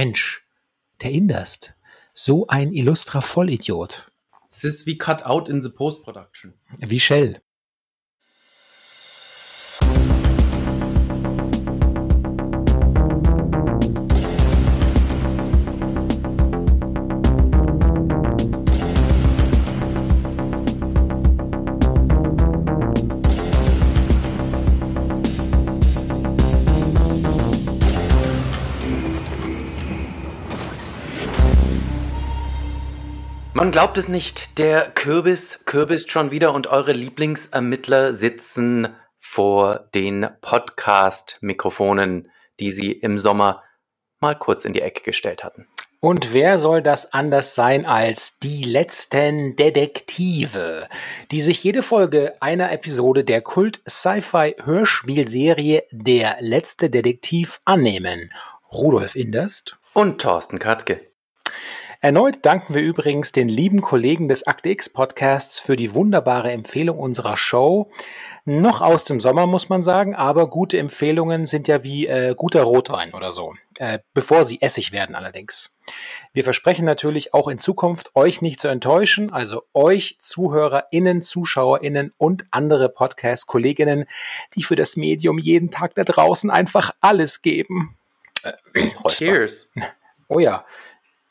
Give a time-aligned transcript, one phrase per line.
[0.00, 0.46] Mensch,
[1.02, 1.74] der Inderst.
[2.14, 4.10] So ein illustrer Vollidiot.
[4.48, 6.54] Es ist wie Cut Out in the Post-Production.
[6.78, 7.42] Wie Shell.
[33.70, 40.26] Man glaubt es nicht, der Kürbis kürbist schon wieder und eure Lieblingsermittler sitzen vor den
[40.40, 43.62] Podcast-Mikrofonen, die sie im Sommer
[44.18, 45.68] mal kurz in die Ecke gestellt hatten.
[46.00, 50.88] Und wer soll das anders sein als die letzten Detektive,
[51.30, 58.32] die sich jede Folge einer Episode der Kult-Sci-Fi-Hörspielserie Der letzte Detektiv annehmen?
[58.72, 61.09] Rudolf Inderst und Thorsten Katke.
[62.02, 66.98] Erneut danken wir übrigens den lieben Kollegen des Akte X Podcasts für die wunderbare Empfehlung
[66.98, 67.90] unserer Show.
[68.46, 72.62] Noch aus dem Sommer muss man sagen, aber gute Empfehlungen sind ja wie äh, guter
[72.62, 75.74] Rotwein oder so, äh, bevor sie Essig werden allerdings.
[76.32, 82.46] Wir versprechen natürlich auch in Zukunft, euch nicht zu enttäuschen, also euch ZuhörerInnen, ZuschauerInnen und
[82.50, 84.06] andere Podcast-KollegInnen,
[84.54, 87.98] die für das Medium jeden Tag da draußen einfach alles geben.
[88.42, 89.70] Äh, Cheers.
[90.28, 90.64] Oh ja,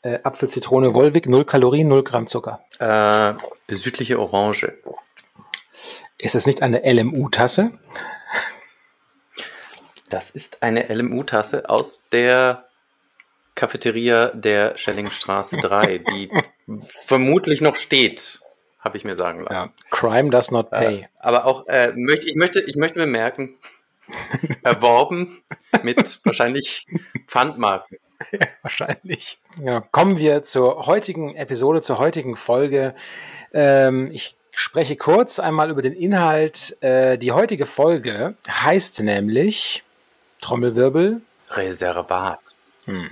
[0.02, 2.60] äh, Apfel, Zitrone, Wolwig, 0 Kalorien, 0 Gramm Zucker.
[2.78, 3.34] Äh,
[3.74, 4.72] südliche Orange.
[6.18, 7.72] Ist es nicht eine LMU-Tasse?
[10.08, 12.66] Das ist eine LMU-Tasse aus der
[13.54, 16.30] Cafeteria der Schellingstraße 3, die
[17.04, 18.40] vermutlich noch steht,
[18.80, 19.54] habe ich mir sagen lassen.
[19.54, 21.02] Ja, crime does not pay.
[21.02, 23.58] Äh, aber auch, äh, möchte, ich, möchte, ich möchte bemerken,
[24.62, 25.42] erworben
[25.82, 26.86] mit wahrscheinlich
[27.26, 27.98] Pfandmarken.
[28.32, 29.38] Ja, wahrscheinlich.
[29.62, 32.94] Ja, kommen wir zur heutigen Episode, zur heutigen Folge.
[33.52, 36.76] Ähm, ich spreche kurz einmal über den Inhalt.
[36.82, 39.82] Äh, die heutige Folge heißt nämlich
[40.40, 41.22] Trommelwirbel.
[41.50, 42.40] Reservat.
[42.84, 43.10] Hm.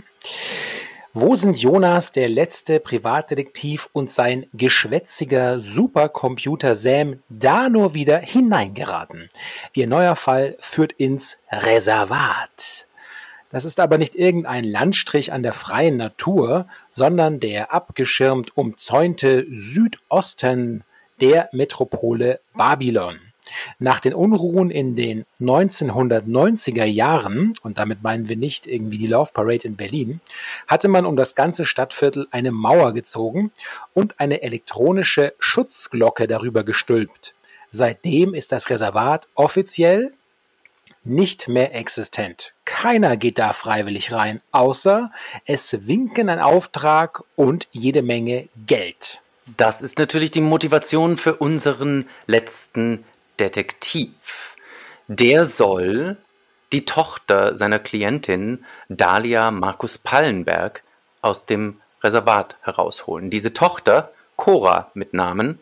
[1.15, 9.29] Wo sind Jonas, der letzte Privatdetektiv und sein geschwätziger Supercomputer Sam da nur wieder hineingeraten?
[9.73, 12.88] Ihr neuer Fall führt ins Reservat.
[13.51, 20.85] Das ist aber nicht irgendein Landstrich an der freien Natur, sondern der abgeschirmt umzäunte Südosten
[21.21, 23.21] der Metropole Babylon.
[23.79, 29.31] Nach den Unruhen in den 1990er Jahren, und damit meinen wir nicht irgendwie die Love
[29.33, 30.21] Parade in Berlin,
[30.67, 33.51] hatte man um das ganze Stadtviertel eine Mauer gezogen
[33.95, 37.35] und eine elektronische Schutzglocke darüber gestülpt.
[37.71, 40.13] Seitdem ist das Reservat offiziell
[41.05, 42.53] nicht mehr existent.
[42.65, 45.11] Keiner geht da freiwillig rein, außer
[45.45, 49.21] es winken ein Auftrag und jede Menge Geld.
[49.57, 53.05] Das ist natürlich die Motivation für unseren letzten
[53.41, 54.57] Detektiv.
[55.09, 56.17] Der soll
[56.73, 60.83] die Tochter seiner Klientin Dalia Markus Pallenberg
[61.23, 63.31] aus dem Reservat herausholen.
[63.31, 65.59] Diese Tochter, Cora mit Namen,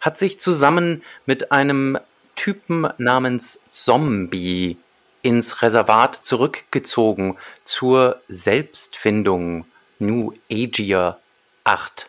[0.00, 1.98] hat sich zusammen mit einem
[2.38, 4.78] Typen namens Zombie
[5.22, 9.66] ins Reservat zurückgezogen zur Selbstfindung
[9.98, 11.16] New Agia
[11.64, 12.08] 8.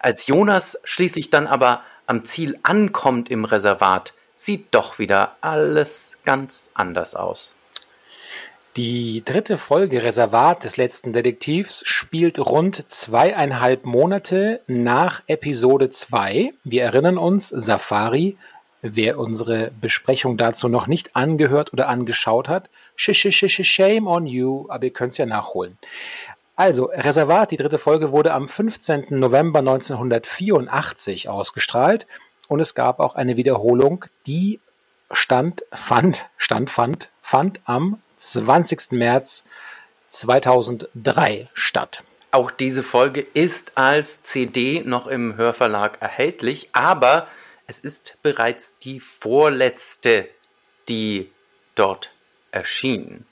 [0.00, 6.70] Als Jonas schließlich dann aber am Ziel ankommt im Reservat, sieht doch wieder alles ganz
[6.74, 7.56] anders aus.
[8.76, 16.54] Die dritte Folge Reservat des letzten Detektivs spielt rund zweieinhalb Monate nach Episode 2.
[16.62, 18.38] Wir erinnern uns, Safari,
[18.82, 24.92] wer unsere Besprechung dazu noch nicht angehört oder angeschaut hat, shame on you, aber ihr
[24.92, 25.78] könnt es ja nachholen.
[26.56, 29.06] Also, Reservat, die dritte Folge wurde am 15.
[29.10, 32.06] November 1984 ausgestrahlt
[32.48, 34.60] und es gab auch eine Wiederholung, die
[35.10, 38.92] stand, fand, stand, fand, fand am 20.
[38.92, 39.44] März
[40.08, 42.02] 2003 statt.
[42.30, 47.26] Auch diese Folge ist als CD noch im Hörverlag erhältlich, aber
[47.66, 50.28] es ist bereits die vorletzte,
[50.88, 51.30] die
[51.74, 52.10] dort
[52.50, 53.24] erschien.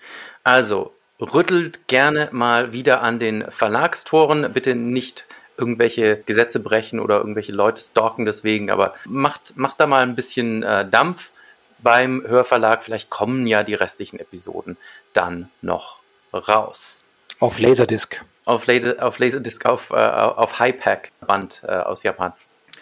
[0.45, 7.53] Also rüttelt gerne mal wieder an den Verlagstoren, bitte nicht irgendwelche Gesetze brechen oder irgendwelche
[7.53, 11.33] Leute stalken deswegen, aber macht, macht da mal ein bisschen äh, Dampf
[11.79, 12.83] beim Hörverlag.
[12.83, 14.79] Vielleicht kommen ja die restlichen Episoden
[15.13, 15.99] dann noch
[16.33, 17.03] raus.
[17.41, 18.23] Auf Laserdisc.
[18.47, 22.33] Auf, Laser, auf Laserdisc, auf, äh, auf High-Pack-Band äh, aus Japan.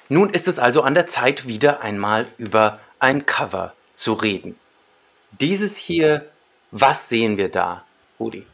[0.09, 4.57] Nun ist es also an der Zeit, wieder einmal über ein Cover zu reden.
[5.41, 6.27] Dieses hier,
[6.71, 7.85] was sehen wir da,
[8.19, 8.47] Rudi?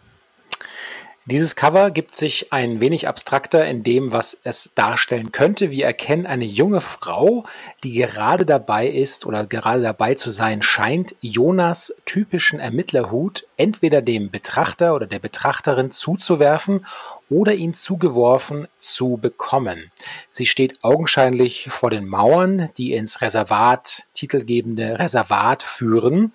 [1.27, 5.71] Dieses Cover gibt sich ein wenig abstrakter in dem, was es darstellen könnte.
[5.71, 7.47] Wir erkennen eine junge Frau,
[7.83, 14.31] die gerade dabei ist oder gerade dabei zu sein scheint, Jonas typischen Ermittlerhut entweder dem
[14.31, 16.85] Betrachter oder der Betrachterin zuzuwerfen
[17.31, 19.91] oder ihn zugeworfen zu bekommen.
[20.31, 26.33] Sie steht augenscheinlich vor den Mauern, die ins Reservat, titelgebende Reservat führen.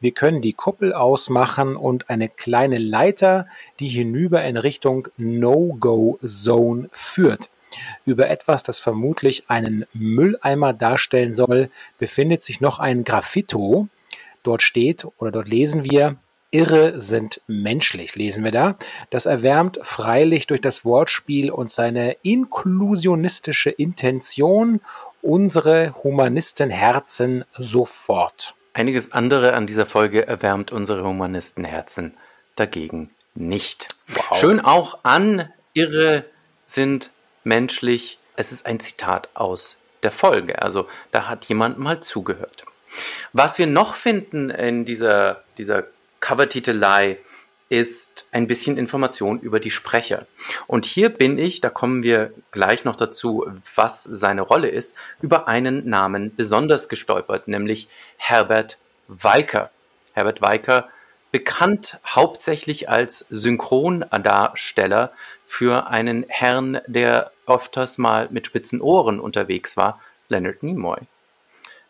[0.00, 3.46] Wir können die Kuppel ausmachen und eine kleine Leiter,
[3.78, 7.48] die hinüber in Richtung No-Go-Zone führt.
[8.04, 13.88] Über etwas, das vermutlich einen Mülleimer darstellen soll, befindet sich noch ein Graffito.
[14.42, 16.16] Dort steht oder dort lesen wir,
[16.52, 18.76] Irre sind menschlich, lesen wir da.
[19.10, 24.80] Das erwärmt freilich durch das Wortspiel und seine inklusionistische Intention
[25.22, 28.54] unsere Humanistenherzen sofort.
[28.74, 32.14] Einiges andere an dieser Folge erwärmt unsere Humanistenherzen
[32.54, 33.88] dagegen nicht.
[34.08, 34.38] Wow.
[34.38, 36.26] Schön auch an Irre
[36.64, 37.10] sind
[37.44, 38.18] menschlich.
[38.36, 40.60] Es ist ein Zitat aus der Folge.
[40.60, 42.64] Also da hat jemand mal zugehört.
[43.32, 45.84] Was wir noch finden in dieser, dieser
[46.22, 47.18] Covertitelei
[47.68, 50.26] ist ein bisschen Information über die Sprecher.
[50.66, 55.48] Und hier bin ich, da kommen wir gleich noch dazu, was seine Rolle ist, über
[55.48, 57.88] einen Namen besonders gestolpert, nämlich
[58.18, 58.78] Herbert
[59.08, 59.70] Weicker.
[60.12, 60.88] Herbert Weicker,
[61.32, 65.12] bekannt hauptsächlich als Synchrondarsteller
[65.48, 71.00] für einen Herrn, der öfters mal mit spitzen Ohren unterwegs war, Leonard Nimoy.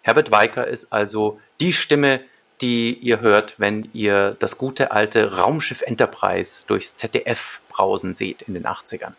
[0.00, 2.20] Herbert Weicker ist also die Stimme,
[2.62, 8.54] die ihr hört, wenn ihr das gute alte Raumschiff Enterprise durchs ZDF brausen seht in
[8.54, 9.12] den 80ern.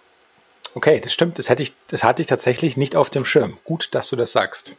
[0.75, 1.37] Okay, das stimmt.
[1.37, 3.57] Das, hätte ich, das hatte ich tatsächlich nicht auf dem Schirm.
[3.63, 4.75] Gut, dass du das sagst.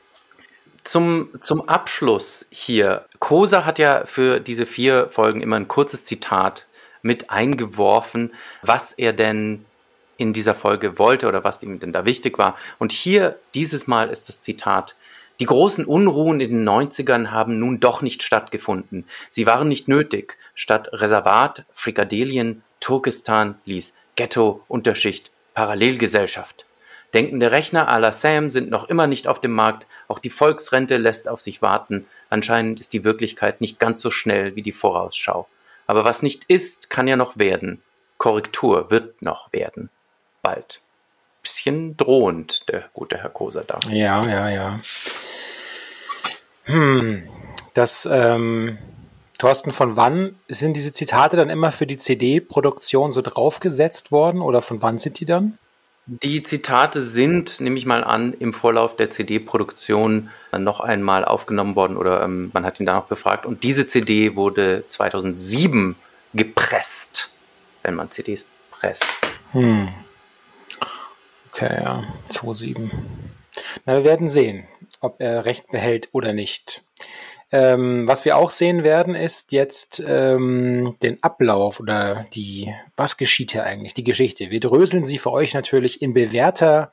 [0.83, 3.07] Zum, zum Abschluss hier.
[3.21, 6.67] Kosa hat ja für diese vier Folgen immer ein kurzes Zitat
[7.03, 8.33] mit eingeworfen,
[8.63, 9.65] was er denn
[10.17, 12.57] in dieser Folge wollte oder was ihm denn da wichtig war.
[12.79, 14.97] Und hier dieses Mal ist das Zitat,
[15.41, 19.05] die großen Unruhen in den 90ern haben nun doch nicht stattgefunden.
[19.31, 20.39] Sie waren nicht nötig.
[20.55, 26.67] Statt Reservat, Frikadelien, Turkestan ließ Ghetto, Unterschicht, Parallelgesellschaft.
[27.15, 29.87] Denkende Rechner à la Sam sind noch immer nicht auf dem Markt.
[30.07, 32.07] Auch die Volksrente lässt auf sich warten.
[32.31, 35.49] Anscheinend ist die Wirklichkeit nicht ganz so schnell wie die Vorausschau.
[35.89, 37.83] Aber was nicht ist, kann ja noch werden.
[38.19, 39.91] Korrektur wird noch werden.
[40.43, 40.84] Bald
[41.45, 43.79] bisschen drohend, der gute Herr Koser da.
[43.89, 44.81] Ja, ja, ja.
[46.65, 47.23] Hm,
[47.75, 48.79] das, ähm,
[49.39, 54.63] Thorsten, von wann sind diese Zitate dann immer für die CD-Produktion so draufgesetzt worden oder
[54.63, 55.59] von wann sind die dann?
[56.07, 61.97] Die Zitate sind, nehme ich mal an, im Vorlauf der CD-Produktion noch einmal aufgenommen worden
[61.97, 63.47] oder ähm, man hat ihn danach befragt.
[63.47, 65.97] Und diese CD wurde 2007
[66.35, 67.31] gepresst,
[67.83, 69.07] wenn man CDs presst.
[69.53, 69.89] Hm.
[71.57, 72.91] Okay, ja, 2,7.
[73.87, 74.65] Na, wir werden sehen,
[75.01, 76.83] ob er recht behält oder nicht.
[77.53, 83.53] Ähm, was wir auch sehen werden, ist jetzt ähm, den Ablauf oder die, was geschieht
[83.53, 84.51] hier eigentlich, die Geschichte.
[84.51, 86.93] Wir dröseln sie für euch natürlich in bewährter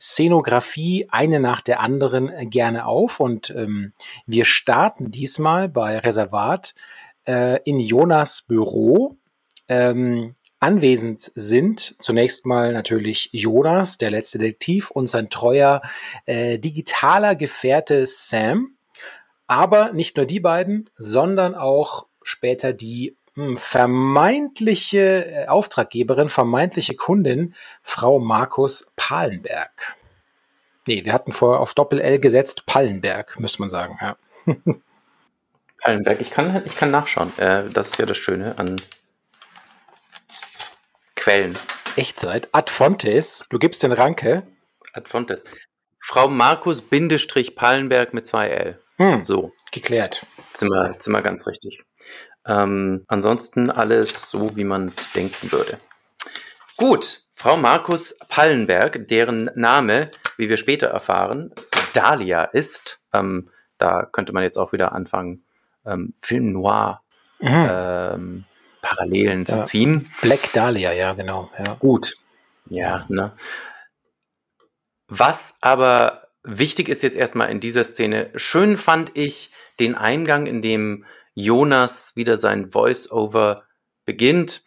[0.00, 3.92] Szenografie eine nach der anderen gerne auf und ähm,
[4.24, 6.76] wir starten diesmal bei Reservat
[7.26, 9.16] äh, in Jonas Büro.
[9.66, 15.82] Ähm, Anwesend sind zunächst mal natürlich Jonas, der letzte Detektiv, und sein treuer
[16.24, 18.76] äh, digitaler Gefährte Sam.
[19.46, 26.96] Aber nicht nur die beiden, sondern auch später die mh, hm, vermeintliche äh, Auftraggeberin, vermeintliche
[26.96, 29.96] Kundin, Frau Markus Palenberg.
[30.86, 34.16] Nee, wir hatten vorher auf Doppel-L gesetzt, Pallenberg, müsste man sagen, ja.
[35.82, 37.36] Pallenberg, ich kann, ich kann nachschauen.
[37.36, 38.76] Äh, das ist ja das Schöne an
[41.26, 41.58] Quellen.
[41.96, 42.48] Echtzeit.
[42.52, 43.44] Ad Fontes.
[43.50, 44.44] Du gibst den Ranke.
[44.92, 45.42] Ad Fontes.
[45.98, 48.80] Frau Markus Bindestrich Pallenberg mit zwei L.
[48.98, 49.50] Hm, so.
[49.72, 50.24] Geklärt.
[50.52, 51.82] Zimmer, Zimmer ganz richtig.
[52.46, 55.80] Ähm, ansonsten alles so, wie man denken würde.
[56.76, 61.52] Gut, Frau Markus Pallenberg, deren Name, wie wir später erfahren,
[61.92, 63.00] Dahlia ist.
[63.12, 65.44] Ähm, da könnte man jetzt auch wieder anfangen,
[65.84, 67.02] ähm, Film Noir
[67.40, 68.44] mhm.
[68.86, 69.56] Parallelen ja.
[69.56, 70.10] zu ziehen.
[70.22, 71.50] Black Dahlia, ja, genau.
[71.58, 71.74] Ja.
[71.74, 72.16] Gut.
[72.68, 73.32] Ja, ne?
[75.08, 79.50] Was aber wichtig ist jetzt erstmal in dieser Szene, schön fand ich
[79.80, 83.64] den Eingang, in dem Jonas wieder sein Voice-Over
[84.04, 84.62] beginnt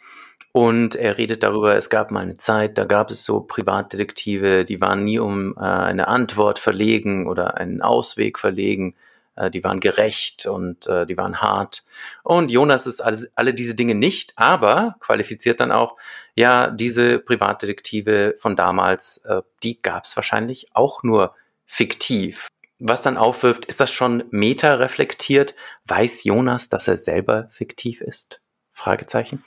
[0.52, 4.82] und er redet darüber, es gab mal eine Zeit, da gab es so Privatdetektive, die
[4.82, 8.96] waren nie um äh, eine Antwort verlegen oder einen Ausweg verlegen.
[9.40, 11.84] Äh, die waren gerecht und äh, die waren hart.
[12.24, 15.96] Und Jonas ist alles, alle diese Dinge nicht, aber qualifiziert dann auch,
[16.36, 22.48] ja, diese Privatdetektive von damals, äh, die gab es wahrscheinlich auch nur fiktiv.
[22.80, 25.56] Was dann aufwirft, ist das schon meta-reflektiert?
[25.86, 28.42] Weiß Jonas, dass er selber fiktiv ist?
[28.72, 29.44] Fragezeichen.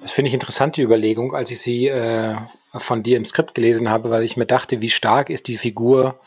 [0.00, 2.34] Das finde ich interessant, die Überlegung, als ich sie äh,
[2.74, 6.20] von dir im Skript gelesen habe, weil ich mir dachte, wie stark ist die Figur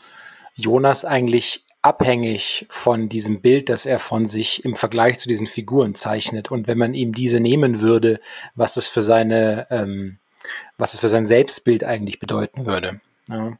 [0.54, 5.94] Jonas eigentlich abhängig von diesem Bild, das er von sich im Vergleich zu diesen Figuren
[5.94, 6.50] zeichnet.
[6.50, 8.20] Und wenn man ihm diese nehmen würde,
[8.54, 10.18] was es für seine, ähm,
[10.76, 13.00] was es für sein Selbstbild eigentlich bedeuten würde.
[13.28, 13.58] Ja.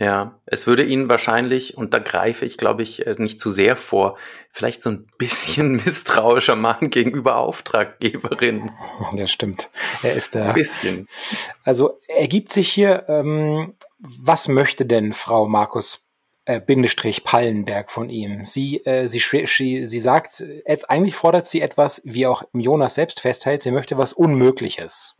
[0.00, 3.74] Ja, es würde ihn wahrscheinlich, und da greife ich, glaube ich, äh, nicht zu sehr
[3.74, 4.16] vor,
[4.52, 8.70] vielleicht so ein bisschen misstrauischer machen gegenüber Auftraggeberin.
[9.14, 9.70] Ja, stimmt.
[10.04, 10.50] Er ist da.
[10.50, 11.08] Ein bisschen.
[11.64, 16.07] Also ergibt sich hier, ähm, was möchte denn Frau Markus
[16.48, 18.44] äh, Bindestrich Pallenberg von ihm?
[18.44, 23.20] Sie, äh, sie, sie, sie sagt, äh, eigentlich fordert sie etwas, wie auch Jonas selbst
[23.20, 25.14] festhält, sie möchte was Unmögliches.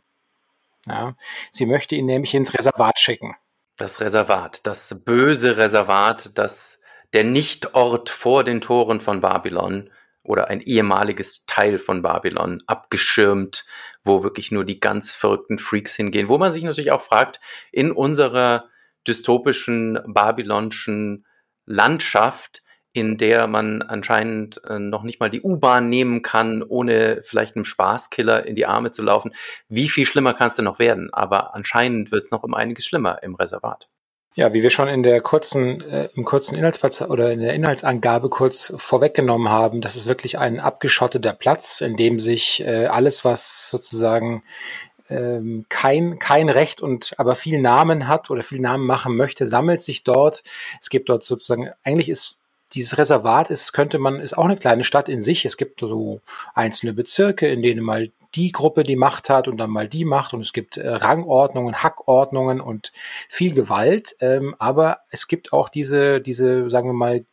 [0.87, 1.15] Ja,
[1.51, 3.35] sie möchte ihn nämlich ins Reservat schicken.
[3.77, 6.81] Das Reservat, das böse Reservat, das
[7.13, 9.91] der Nichtort vor den Toren von Babylon
[10.23, 13.65] oder ein ehemaliges Teil von Babylon abgeschirmt,
[14.03, 17.39] wo wirklich nur die ganz verrückten Freaks hingehen, wo man sich natürlich auch fragt,
[17.71, 18.65] in unserer
[19.09, 21.25] dystopischen babylonischen
[21.65, 22.63] Landschaft,
[22.93, 27.65] in der man anscheinend äh, noch nicht mal die U-Bahn nehmen kann, ohne vielleicht einem
[27.65, 29.31] Spaßkiller in die Arme zu laufen.
[29.67, 31.13] Wie viel schlimmer kann es denn noch werden?
[31.13, 33.89] Aber anscheinend wird es noch um einiges schlimmer im Reservat.
[34.35, 38.29] Ja, wie wir schon in der kurzen, äh, im kurzen Inhaltsverze oder in der Inhaltsangabe
[38.29, 43.69] kurz vorweggenommen haben, das ist wirklich ein abgeschotteter Platz, in dem sich äh, alles, was
[43.69, 44.43] sozusagen
[45.09, 49.81] ähm, kein, kein Recht und aber viel Namen hat oder viel Namen machen möchte, sammelt
[49.81, 50.43] sich dort.
[50.81, 52.39] Es gibt dort sozusagen, eigentlich ist
[52.73, 55.45] dieses Reservat ist, könnte man, ist auch eine kleine Stadt in sich.
[55.45, 56.21] Es gibt so
[56.53, 60.33] einzelne Bezirke, in denen mal die Gruppe die Macht hat und dann mal die Macht
[60.33, 62.91] und es gibt äh, Rangordnungen, Hackordnungen und
[63.27, 64.15] viel Gewalt.
[64.19, 67.25] Ähm, aber es gibt auch diese, diese, sagen wir mal,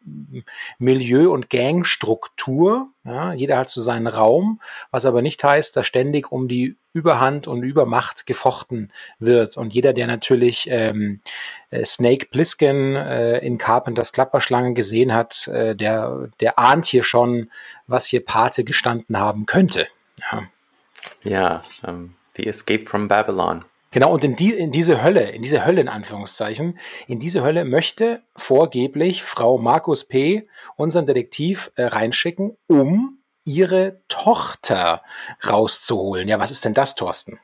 [0.78, 2.88] Milieu- und Gangstruktur.
[3.07, 4.61] Ja, jeder hat so seinen Raum,
[4.91, 9.57] was aber nicht heißt, dass ständig um die Überhand und Übermacht gefochten wird.
[9.57, 11.21] Und jeder, der natürlich ähm,
[11.71, 17.51] äh, Snake Plissken äh, in Carpenters Klapperschlange gesehen hat, äh, der, der ahnt hier schon,
[17.87, 19.87] was hier Pate gestanden haben könnte.
[20.33, 20.49] Ja,
[21.23, 23.65] ja um, ähm, The Escape from Babylon.
[23.97, 27.65] Genau, und in, die, in diese Hölle, in diese Hölle in Anführungszeichen, in diese Hölle
[27.65, 30.47] möchte vorgeblich Frau Markus P.
[30.76, 35.03] unseren Detektiv äh, reinschicken, um ihre Tochter
[35.49, 36.29] rauszuholen.
[36.29, 37.41] Ja, was ist denn das, Thorsten?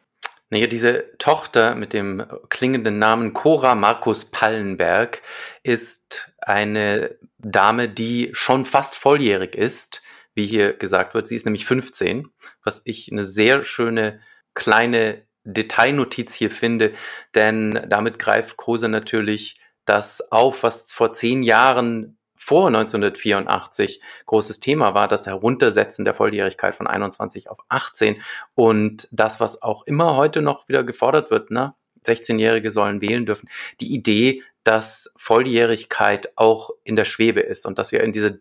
[0.50, 5.22] Naja, diese Tochter mit dem klingenden Namen Cora Markus Pallenberg
[5.62, 10.02] ist eine Dame, die schon fast volljährig ist,
[10.34, 11.26] wie hier gesagt wird.
[11.26, 12.28] Sie ist nämlich 15,
[12.62, 14.20] was ich eine sehr schöne
[14.52, 16.92] kleine Detailnotiz hier finde,
[17.34, 24.94] denn damit greift Kruse natürlich das auf, was vor zehn Jahren vor 1984 großes Thema
[24.94, 28.20] war, das Heruntersetzen der Volljährigkeit von 21 auf 18
[28.54, 31.74] und das, was auch immer heute noch wieder gefordert wird, ne?
[32.04, 33.48] 16-Jährige sollen wählen dürfen.
[33.80, 38.32] Die Idee, dass Volljährigkeit auch in der Schwebe ist und dass wir in dieser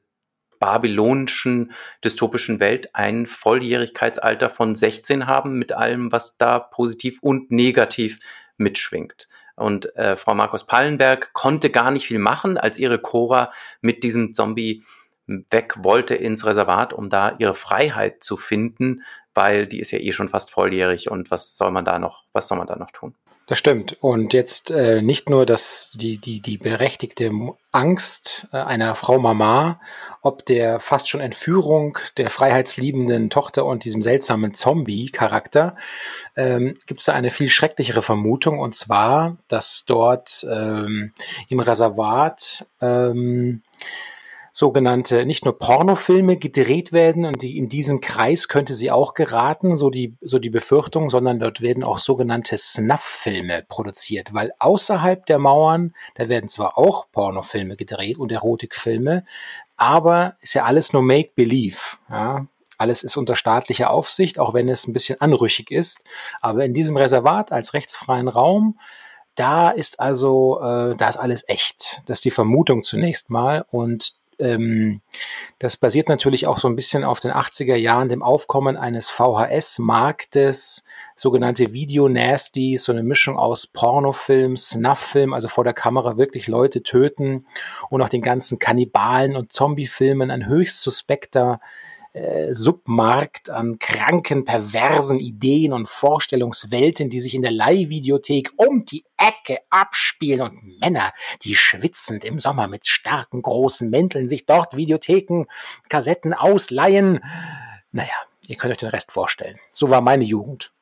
[0.62, 1.74] babylonischen
[2.06, 8.20] dystopischen Welt ein Volljährigkeitsalter von 16 haben mit allem, was da positiv und negativ
[8.58, 9.27] mitschwingt.
[9.56, 13.51] Und äh, Frau Markus Pallenberg konnte gar nicht viel machen, als ihre Cora
[13.82, 14.84] mit diesem Zombie
[15.25, 19.01] weg wollte ins Reservat, um da ihre Freiheit zu finden,
[19.34, 22.48] weil die ist ja eh schon fast volljährig und was soll man da noch, was
[22.48, 23.15] soll man da noch tun?
[23.48, 23.98] Das stimmt.
[24.00, 27.31] Und jetzt äh, nicht nur dass die, die, die berechtigte
[27.71, 29.79] Angst äh, einer Frau Mama,
[30.21, 35.75] ob der fast schon Entführung der freiheitsliebenden Tochter und diesem seltsamen Zombie-Charakter,
[36.38, 41.12] ähm, gibt es da eine viel schrecklichere Vermutung, und zwar, dass dort ähm,
[41.50, 43.63] im Reservat ähm,
[44.53, 49.77] sogenannte nicht nur Pornofilme gedreht werden und die, in diesen Kreis könnte sie auch geraten,
[49.77, 55.39] so die, so die Befürchtung, sondern dort werden auch sogenannte Snuff-Filme produziert, weil außerhalb der
[55.39, 59.25] Mauern, da werden zwar auch Pornofilme gedreht und Erotikfilme,
[59.77, 61.79] aber ist ja alles nur Make-Believe.
[62.10, 62.46] Ja?
[62.77, 66.00] Alles ist unter staatlicher Aufsicht, auch wenn es ein bisschen anrüchig ist.
[66.41, 68.79] Aber in diesem Reservat als rechtsfreien Raum,
[69.36, 72.01] da ist also, äh, da ist alles echt.
[72.08, 73.65] Das ist die Vermutung zunächst mal.
[73.70, 75.01] Und ähm,
[75.60, 80.83] das basiert natürlich auch so ein bisschen auf den 80er Jahren, dem Aufkommen eines VHS-Marktes,
[81.15, 86.83] sogenannte Video Nasties, so eine Mischung aus Pornofilm, Snuff-Film, also vor der Kamera wirklich Leute
[86.83, 87.45] töten
[87.89, 91.62] und auch den ganzen Kannibalen und Zombie-Filmen ein höchst suspekter
[92.13, 99.06] äh, Submarkt an kranken, perversen Ideen und Vorstellungswelten, die sich in der Leihvideothek um die
[99.18, 101.13] Ecke abspielen und Männer,
[101.44, 105.46] die schwitzend im Sommer mit starken großen Mänteln sich dort Videotheken,
[105.88, 107.22] Kassetten ausleihen.
[107.91, 108.15] Naja,
[108.48, 109.60] ihr könnt euch den Rest vorstellen.
[109.72, 110.74] So war meine Jugend.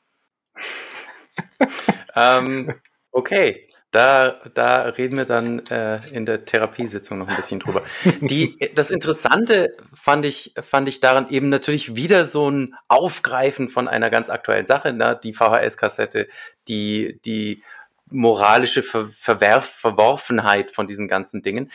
[2.16, 2.74] ähm,
[3.12, 3.69] okay.
[3.92, 7.82] Da, da reden wir dann äh, in der Therapiesitzung noch ein bisschen drüber.
[8.22, 13.88] Die, das Interessante fand ich, fand ich daran eben natürlich wieder so ein Aufgreifen von
[13.88, 15.20] einer ganz aktuellen Sache, ne?
[15.24, 16.28] die VHS-Kassette,
[16.68, 17.64] die, die
[18.12, 21.72] moralische Ver Verwerf Verworfenheit von diesen ganzen Dingen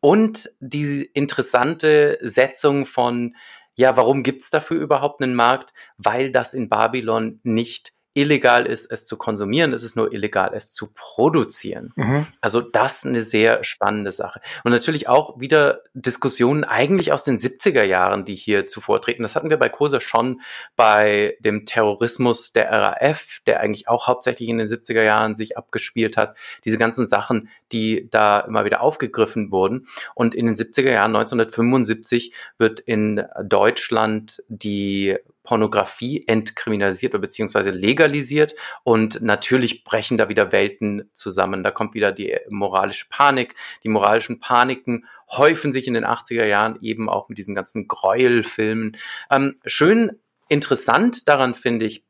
[0.00, 3.34] und die interessante Setzung von,
[3.74, 5.72] ja, warum gibt's dafür überhaupt einen Markt?
[5.96, 10.72] Weil das in Babylon nicht illegal ist, es zu konsumieren, es ist nur illegal, es
[10.72, 11.92] zu produzieren.
[11.96, 12.26] Mhm.
[12.40, 14.40] Also das eine sehr spannende Sache.
[14.64, 19.22] Und natürlich auch wieder Diskussionen eigentlich aus den 70er Jahren, die hier zuvor treten.
[19.22, 20.40] Das hatten wir bei Kosa schon
[20.76, 26.16] bei dem Terrorismus der RAF, der eigentlich auch hauptsächlich in den 70er Jahren sich abgespielt
[26.16, 26.36] hat.
[26.64, 29.88] Diese ganzen Sachen, die da immer wieder aufgegriffen wurden.
[30.14, 35.16] Und in den 70er Jahren, 1975, wird in Deutschland die
[35.46, 41.64] Pornografie entkriminalisiert oder beziehungsweise legalisiert und natürlich brechen da wieder Welten zusammen.
[41.64, 43.54] Da kommt wieder die moralische Panik.
[43.84, 48.98] Die moralischen Paniken häufen sich in den 80er Jahren eben auch mit diesen ganzen Gräuelfilmen.
[49.30, 52.04] Ähm, schön interessant daran finde ich,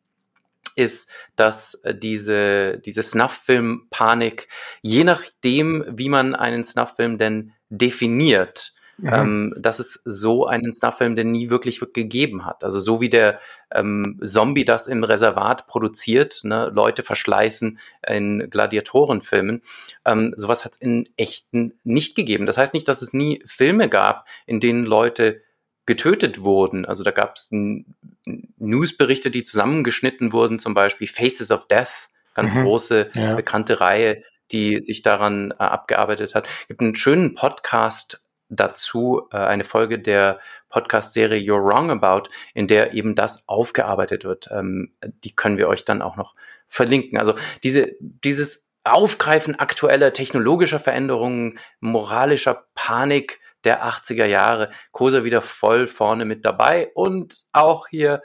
[0.74, 4.48] ist, dass diese, diese Snuff-Film-Panik,
[4.82, 9.08] je nachdem, wie man einen Snuff-Film denn definiert, Mhm.
[9.12, 12.64] Ähm, dass es so einen Snuff-Film denn nie wirklich gegeben hat.
[12.64, 19.62] Also so wie der ähm, Zombie das im Reservat produziert, ne, Leute verschleißen in Gladiatorenfilmen,
[20.06, 22.46] ähm, sowas hat es in echten nicht gegeben.
[22.46, 25.42] Das heißt nicht, dass es nie Filme gab, in denen Leute
[25.84, 26.86] getötet wurden.
[26.86, 32.62] Also da gab es Newsberichte, die zusammengeschnitten wurden, zum Beispiel Faces of Death, ganz mhm.
[32.62, 33.34] große, ja.
[33.34, 34.22] bekannte Reihe,
[34.52, 36.46] die sich daran äh, abgearbeitet hat.
[36.62, 42.68] Es gibt einen schönen Podcast dazu äh, eine Folge der Podcast-Serie You're Wrong About, in
[42.68, 44.48] der eben das aufgearbeitet wird.
[44.50, 46.34] Ähm, die können wir euch dann auch noch
[46.68, 47.18] verlinken.
[47.18, 55.88] Also diese, dieses Aufgreifen aktueller technologischer Veränderungen, moralischer Panik der 80er Jahre, Kosa wieder voll
[55.88, 58.22] vorne mit dabei und auch hier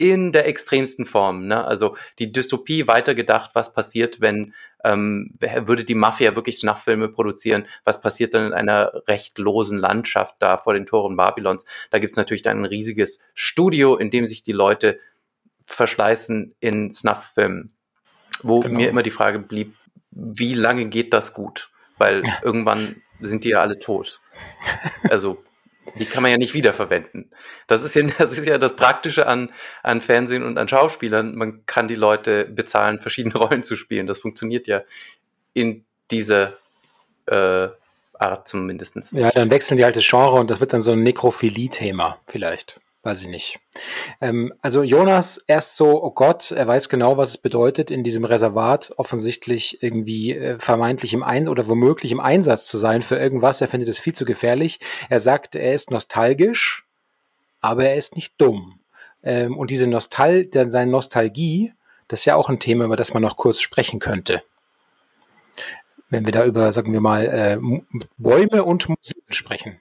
[0.00, 1.46] in der extremsten Form.
[1.46, 1.62] Ne?
[1.62, 8.00] Also die Dystopie weitergedacht, was passiert, wenn ähm, würde die Mafia wirklich Nachfilme produzieren, was
[8.00, 11.66] passiert dann in einer rechtlosen Landschaft da vor den Toren Babylons.
[11.90, 14.98] Da gibt's natürlich dann ein riesiges Studio, in dem sich die Leute
[15.66, 17.74] verschleißen in Snuff-Filmen.
[18.42, 18.76] Wo genau.
[18.76, 19.74] mir immer die Frage blieb,
[20.10, 21.68] wie lange geht das gut?
[21.98, 24.22] Weil irgendwann sind die ja alle tot.
[25.10, 25.44] Also
[25.96, 27.30] die kann man ja nicht wiederverwenden.
[27.66, 29.50] Das ist ja das, ist ja das Praktische an,
[29.82, 31.34] an Fernsehen und an Schauspielern.
[31.34, 34.06] Man kann die Leute bezahlen, verschiedene Rollen zu spielen.
[34.06, 34.82] Das funktioniert ja
[35.52, 36.54] in dieser
[37.26, 37.68] äh,
[38.18, 39.12] Art zumindest.
[39.12, 42.80] Ja, dann wechseln die halt das Genre und das wird dann so ein Nekrophilie-Thema vielleicht
[43.02, 43.60] weiß ich nicht.
[44.20, 48.24] Ähm, also Jonas erst so, oh Gott, er weiß genau, was es bedeutet, in diesem
[48.24, 53.60] Reservat offensichtlich irgendwie äh, vermeintlich im Einsatz oder womöglich im Einsatz zu sein für irgendwas.
[53.60, 54.80] Er findet es viel zu gefährlich.
[55.08, 56.84] Er sagt, er ist nostalgisch,
[57.60, 58.80] aber er ist nicht dumm.
[59.22, 61.72] Ähm, und diese Nostal seine Nostalgie,
[62.08, 64.42] das ist ja auch ein Thema, über das man noch kurz sprechen könnte.
[66.10, 67.58] Wenn wir da über, sagen wir mal, äh,
[68.18, 69.80] Bäume und Musik sprechen.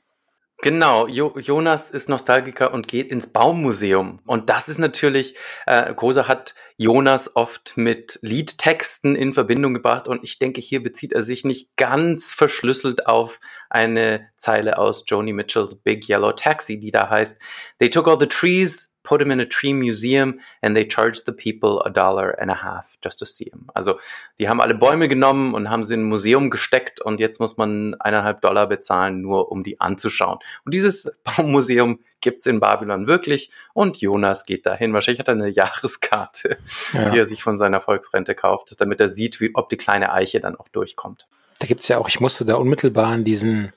[0.62, 4.20] Genau, jo Jonas ist Nostalgiker und geht ins Baumuseum.
[4.26, 10.22] Und das ist natürlich, äh, Kosa hat Jonas oft mit Liedtexten in Verbindung gebracht und
[10.26, 15.76] ich denke, hier bezieht er sich nicht ganz verschlüsselt auf eine Zeile aus Joni Mitchells
[15.76, 17.42] Big Yellow Taxi, die da heißt,
[17.80, 21.32] They took all the trees put him in a tree museum and they charged the
[21.32, 23.70] people a dollar and a half just to see him.
[23.74, 24.00] Also
[24.38, 27.58] die haben alle Bäume genommen und haben sie in ein Museum gesteckt und jetzt muss
[27.58, 30.38] man eineinhalb Dollar bezahlen, nur um die anzuschauen.
[30.64, 34.94] Und dieses Baumuseum gibt's in Babylon wirklich und Jonas geht dahin.
[34.94, 36.60] Wahrscheinlich hat er eine Jahreskarte,
[36.94, 37.10] ja.
[37.10, 40.40] die er sich von seiner Volksrente kauft, damit er sieht, wie, ob die kleine Eiche
[40.40, 41.28] dann auch durchkommt.
[41.60, 43.74] Da gibt's ja auch, ich musste da unmittelbar an diesen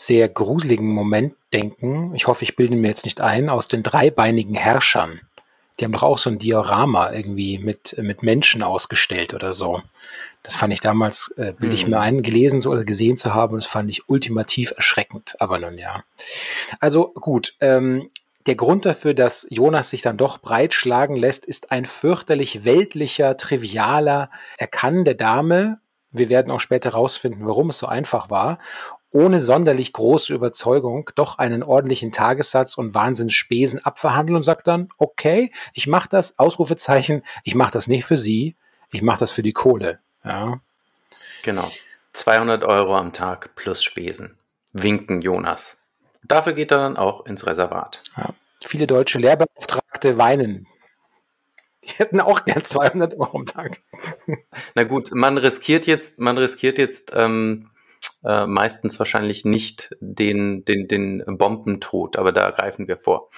[0.00, 2.14] sehr gruseligen Moment denken.
[2.14, 5.20] Ich hoffe, ich bilde mir jetzt nicht ein, aus den dreibeinigen Herrschern.
[5.78, 9.82] Die haben doch auch so ein Diorama irgendwie mit, mit Menschen ausgestellt oder so.
[10.42, 13.62] Das fand ich damals, äh, will ich mir ein, gelesen oder gesehen zu haben, und
[13.62, 15.36] das fand ich ultimativ erschreckend.
[15.38, 16.02] Aber nun ja.
[16.80, 18.08] Also gut, ähm,
[18.46, 24.30] der Grund dafür, dass Jonas sich dann doch breitschlagen lässt, ist ein fürchterlich weltlicher, trivialer.
[24.56, 25.78] Er kann der Dame,
[26.10, 28.58] wir werden auch später rausfinden, warum es so einfach war,
[29.12, 35.52] ohne sonderlich große Überzeugung doch einen ordentlichen Tagessatz und Wahnsinnsspesen abverhandeln und sagt dann, okay,
[35.74, 38.56] ich mache das, Ausrufezeichen, ich mache das nicht für Sie,
[38.90, 39.98] ich mache das für die Kohle.
[40.24, 40.60] Ja.
[41.42, 41.70] Genau.
[42.12, 44.36] 200 Euro am Tag plus Spesen.
[44.72, 45.80] Winken Jonas.
[46.22, 48.02] Dafür geht er dann auch ins Reservat.
[48.16, 48.30] Ja.
[48.62, 50.66] Viele deutsche Lehrbeauftragte weinen.
[51.82, 53.80] Die hätten auch gern 200 Euro am Tag.
[54.74, 57.70] Na gut, man riskiert jetzt, man riskiert jetzt ähm,
[58.24, 63.30] äh, meistens wahrscheinlich nicht den, den, den Bombentod, aber da greifen wir vor.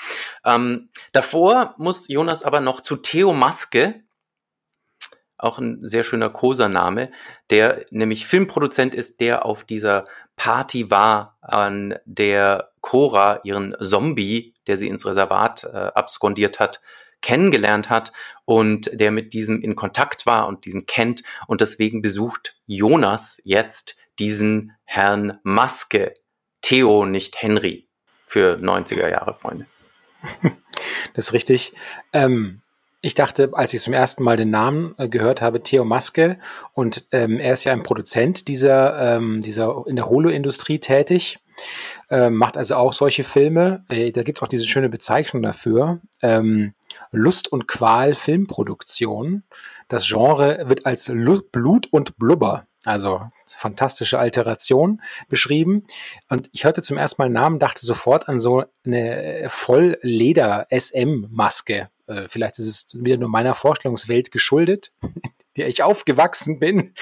[0.45, 4.03] Ähm, davor muss Jonas aber noch zu Theo Maske,
[5.39, 7.11] auch ein sehr schöner Kosa-Name,
[7.51, 10.05] der nämlich Filmproduzent ist, der auf dieser
[10.37, 16.81] Party war, an der Cora ihren Zombie, der sie ins Reservat äh, abskondiert hat,
[17.21, 18.13] kennengelernt hat
[18.45, 23.97] und der mit diesem in Kontakt war und diesen kennt und deswegen besucht Jonas jetzt
[24.23, 26.15] diesen Herrn Maske.
[26.61, 27.89] Theo, nicht Henry.
[28.29, 29.67] Für 90er Jahre, Freunde.
[31.15, 31.75] Das ist richtig.
[32.15, 32.63] Ähm,
[33.03, 36.39] ich dachte, als ich zum ersten Mal den Namen äh, gehört habe, Theo Maske,
[36.73, 41.39] und ähm, er ist ja ein Produzent dieser, ähm, dieser in der Holo-Industrie tätig,
[42.11, 43.85] ähm, macht also auch solche Filme.
[43.91, 46.01] Äh, da gibt es auch diese schöne Bezeichnung dafür.
[46.23, 46.73] Ähm,
[47.11, 49.43] Lust und Qual Filmproduktion.
[49.89, 55.87] Das Genre wird als Lu Blut und Blubber also fantastische Alteration beschrieben.
[56.29, 61.89] Und ich hörte zum ersten Mal einen Namen, dachte sofort an so eine Vollleder-SM-Maske.
[62.07, 64.93] Äh, vielleicht ist es wieder nur meiner Vorstellungswelt geschuldet,
[65.57, 66.95] der ich aufgewachsen bin.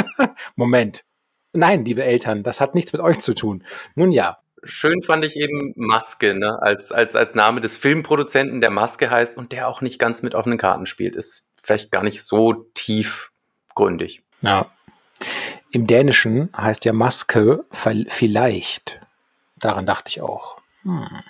[0.56, 1.04] Moment.
[1.52, 3.64] Nein, liebe Eltern, das hat nichts mit euch zu tun.
[3.94, 4.38] Nun ja.
[4.64, 6.62] Schön fand ich eben Maske, ne?
[6.62, 10.36] als, als, als Name des Filmproduzenten, der Maske heißt und der auch nicht ganz mit
[10.36, 11.16] offenen Karten spielt.
[11.16, 14.22] Ist vielleicht gar nicht so tiefgründig.
[14.40, 14.70] Ja,
[15.72, 17.64] im Dänischen heißt ja Maske
[18.08, 19.00] vielleicht.
[19.56, 20.58] Daran dachte ich auch.
[20.82, 21.22] Hm.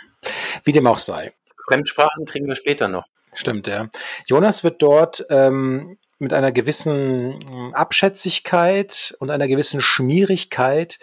[0.64, 1.33] Wie dem auch sei.
[1.68, 3.07] Fremdsprachen kriegen wir später noch.
[3.35, 3.88] Stimmt, ja.
[4.26, 10.98] Jonas wird dort ähm, mit einer gewissen Abschätzigkeit und einer gewissen Schmierigkeit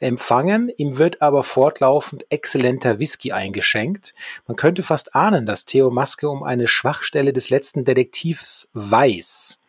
[0.00, 0.70] empfangen.
[0.76, 4.14] Ihm wird aber fortlaufend exzellenter Whisky eingeschenkt.
[4.46, 9.60] Man könnte fast ahnen, dass Theo Maske um eine Schwachstelle des letzten Detektivs weiß.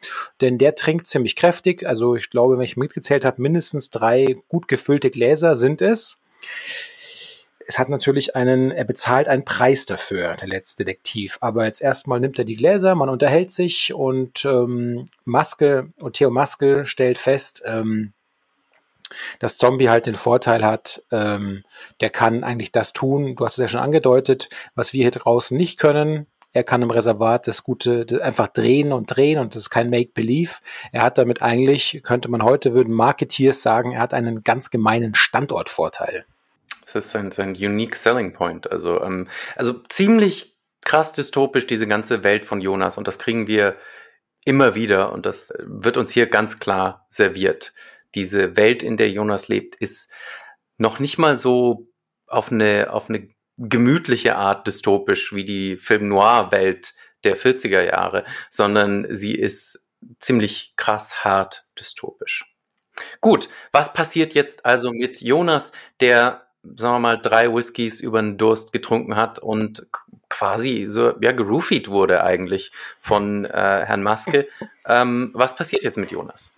[0.41, 1.85] Denn der trinkt ziemlich kräftig.
[1.87, 6.19] Also ich glaube, wenn ich mitgezählt habe, mindestens drei gut gefüllte Gläser sind es.
[7.69, 11.37] Es hat natürlich einen, er bezahlt einen Preis dafür, der letzte Detektiv.
[11.41, 16.29] Aber jetzt erstmal nimmt er die Gläser, man unterhält sich und ähm, Maske und Theo
[16.29, 18.13] Maske stellt fest, ähm,
[19.39, 21.63] dass Zombie halt den Vorteil hat, ähm,
[22.01, 25.55] der kann eigentlich das tun, du hast es ja schon angedeutet, was wir hier draußen
[25.55, 26.27] nicht können.
[26.53, 29.89] Er kann im Reservat das Gute das einfach drehen und drehen und das ist kein
[29.89, 30.55] Make-Believe.
[30.91, 35.13] Er hat damit eigentlich, könnte man heute, würden Marketeers sagen, er hat einen ganz gemeinen
[35.13, 36.25] Standortvorteil.
[36.85, 38.71] Das ist sein, sein Unique Selling Point.
[38.71, 43.75] Also, ähm, also ziemlich krass dystopisch, diese ganze Welt von Jonas und das kriegen wir
[44.45, 47.73] immer wieder und das wird uns hier ganz klar serviert
[48.15, 50.11] diese Welt, in der Jonas lebt, ist
[50.77, 51.87] noch nicht mal so
[52.27, 56.93] auf eine, auf eine gemütliche Art dystopisch wie die Film Noir-Welt
[57.23, 62.53] der 40er Jahre, sondern sie ist ziemlich krass hart dystopisch.
[63.21, 68.37] Gut, was passiert jetzt also mit Jonas, der, sagen wir mal, drei Whiskys über den
[68.37, 69.87] Durst getrunken hat und
[70.29, 73.49] quasi so, ja, geroofied wurde eigentlich von äh,
[73.85, 74.47] Herrn Maske.
[74.89, 76.55] Ähm, was passiert jetzt mit Jonas?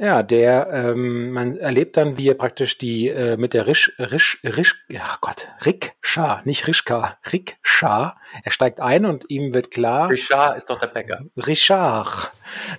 [0.00, 4.38] Ja, der, ähm, man erlebt dann, wie er praktisch die äh, mit der Risch, Risch,
[4.44, 10.10] Risch, ja Gott, Rikscha, nicht Rischka, Rikscha, er steigt ein und ihm wird klar.
[10.10, 11.22] Richard ist doch der Bäcker.
[11.36, 12.30] Richard.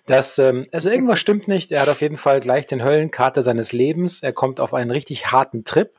[0.06, 1.72] Das, ähm, also irgendwas stimmt nicht.
[1.74, 4.22] Er hat auf jeden Fall gleich den Höllenkater seines Lebens.
[4.22, 5.92] Er kommt auf einen richtig harten Trip.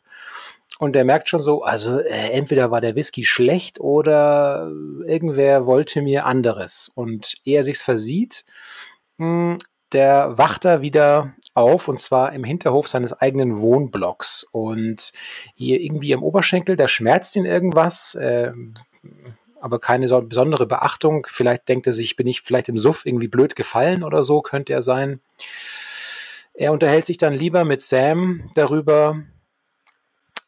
[0.79, 4.73] Und er merkt schon so, also äh, entweder war der Whisky schlecht oder
[5.05, 6.91] irgendwer wollte mir anderes.
[6.95, 8.47] Und ehe er sich's versieht,
[9.19, 9.59] hm,
[9.93, 14.45] der wacht da wieder auf und zwar im Hinterhof seines eigenen Wohnblocks.
[14.53, 15.13] Und
[15.55, 18.53] hier irgendwie im Oberschenkel, da schmerzt ihn irgendwas, äh,
[19.61, 21.27] aber keine so besondere Beachtung.
[21.29, 24.73] Vielleicht denkt er sich, bin ich vielleicht im Suff irgendwie blöd gefallen oder so, könnte
[24.73, 25.21] er sein.
[26.55, 29.23] Er unterhält sich dann lieber mit Sam darüber,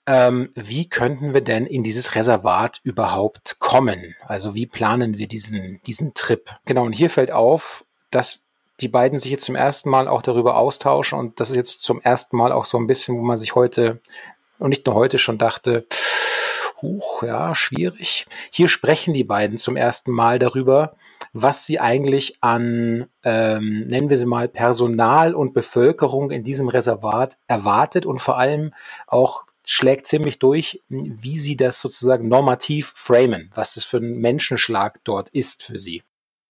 [0.07, 4.17] ähm, wie könnten wir denn in dieses Reservat überhaupt kommen?
[4.27, 6.51] Also wie planen wir diesen, diesen Trip?
[6.65, 8.42] Genau, und hier fällt auf, dass
[8.83, 12.01] die beiden sich jetzt zum ersten Mal auch darüber austauschen und das ist jetzt zum
[12.01, 14.01] ersten Mal auch so ein bisschen, wo man sich heute
[14.59, 15.87] und nicht nur heute schon dachte,
[16.83, 18.27] huch, ja, schwierig.
[18.51, 20.97] Hier sprechen die beiden zum ersten Mal darüber,
[21.33, 27.39] was sie eigentlich an, ähm, nennen wir sie mal, Personal und Bevölkerung in diesem Reservat
[27.47, 28.75] erwartet und vor allem
[29.07, 34.99] auch schlägt ziemlich durch, wie sie das sozusagen normativ framen, was das für ein Menschenschlag
[35.05, 36.03] dort ist für sie.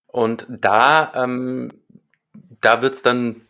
[0.06, 1.72] Und da, ähm,
[2.62, 3.42] da wird's dann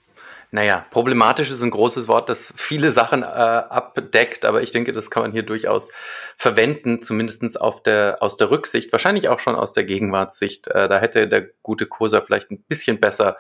[0.55, 5.11] naja, problematisch ist ein großes Wort, das viele Sachen äh, abdeckt, aber ich denke, das
[5.11, 5.91] kann man hier durchaus
[6.37, 10.69] verwenden, zumindestens auf der, aus der Rücksicht, wahrscheinlich auch schon aus der Gegenwartssicht.
[10.69, 13.39] Äh, da hätte der gute Kosa vielleicht ein bisschen besser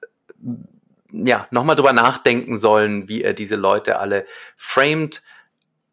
[0.00, 0.46] äh,
[1.12, 4.24] ja, nochmal drüber nachdenken sollen, wie er diese Leute alle
[4.56, 5.22] framed.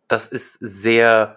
[0.08, 1.36] Das ist sehr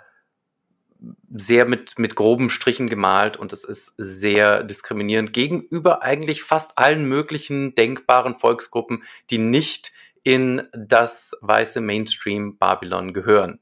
[1.34, 7.06] sehr mit, mit groben Strichen gemalt und es ist sehr diskriminierend gegenüber eigentlich fast allen
[7.06, 9.92] möglichen denkbaren Volksgruppen, die nicht
[10.24, 13.58] in das weiße Mainstream Babylon gehören,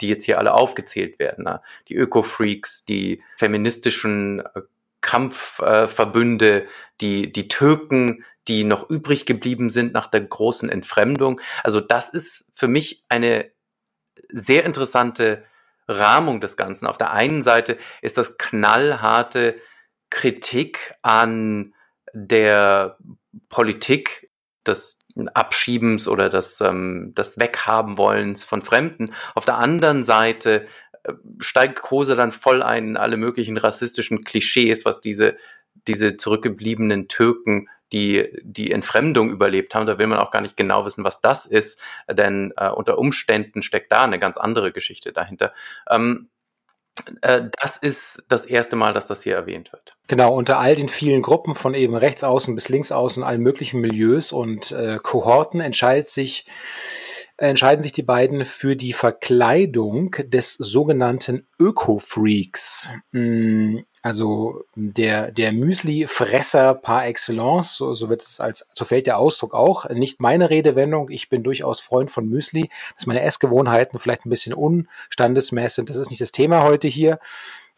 [0.00, 1.44] die jetzt hier alle aufgezählt werden.
[1.44, 1.62] Ne?
[1.88, 4.62] Die Öko-Freaks, die feministischen äh,
[5.00, 6.66] Kampfverbünde,
[7.00, 11.40] die, die Türken, die noch übrig geblieben sind nach der großen Entfremdung.
[11.62, 13.50] Also das ist für mich eine
[14.30, 15.44] sehr interessante
[15.88, 16.86] Rahmung des Ganzen.
[16.86, 19.56] Auf der einen Seite ist das knallharte
[20.10, 21.74] Kritik an
[22.12, 22.98] der
[23.48, 24.30] Politik
[24.66, 29.12] des Abschiebens oder des, ähm, des Weghabenwollens von Fremden.
[29.34, 30.66] Auf der anderen Seite
[31.04, 35.36] äh, steigt Kose dann voll ein in alle möglichen rassistischen Klischees, was diese,
[35.86, 39.86] diese zurückgebliebenen Türken die die Entfremdung überlebt haben.
[39.86, 41.78] Da will man auch gar nicht genau wissen, was das ist,
[42.10, 45.52] denn äh, unter Umständen steckt da eine ganz andere Geschichte dahinter.
[45.90, 46.30] Ähm,
[47.20, 49.96] äh, das ist das erste Mal, dass das hier erwähnt wird.
[50.08, 53.80] Genau, unter all den vielen Gruppen von eben rechts außen bis links außen, allen möglichen
[53.80, 56.46] Milieus und äh, Kohorten entscheidet sich
[57.38, 62.90] entscheiden sich die beiden für die Verkleidung des sogenannten Öko-Freaks.
[64.02, 69.54] Also der, der Müsli-Fresser par excellence, so, so wird es als, so fällt der Ausdruck
[69.54, 69.88] auch.
[69.90, 74.54] Nicht meine Redewendung, ich bin durchaus Freund von Müsli, dass meine Essgewohnheiten vielleicht ein bisschen
[74.54, 75.90] unstandesmäßig sind.
[75.90, 77.20] Das ist nicht das Thema heute hier.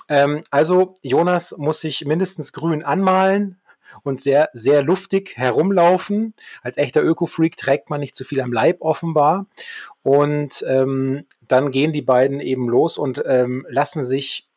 [0.08, 3.58] Ähm, also Jonas muss sich mindestens grün anmalen,
[4.02, 6.34] und sehr, sehr luftig herumlaufen.
[6.62, 9.46] Als echter Öko-Freak trägt man nicht zu viel am Leib offenbar.
[10.02, 14.48] Und ähm, dann gehen die beiden eben los und ähm, lassen sich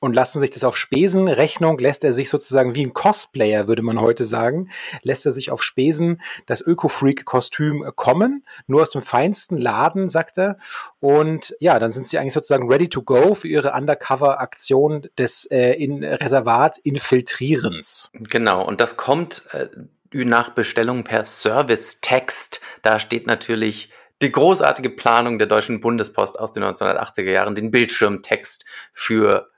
[0.00, 4.00] und lassen sich das auf Spesenrechnung, lässt er sich sozusagen wie ein Cosplayer, würde man
[4.00, 4.70] heute sagen,
[5.02, 10.58] lässt er sich auf Spesen das Öko-Freak-Kostüm kommen, nur aus dem feinsten Laden, sagt er.
[10.98, 15.72] Und ja, dann sind sie eigentlich sozusagen ready to go für ihre Undercover-Aktion des äh,
[15.72, 18.10] in Reservat Infiltrierens.
[18.14, 19.68] Genau, und das kommt äh,
[20.12, 22.60] nach Bestellung per Service-Text.
[22.82, 28.64] Da steht natürlich die großartige Planung der Deutschen Bundespost aus den 1980er Jahren, den Bildschirmtext
[28.92, 29.50] für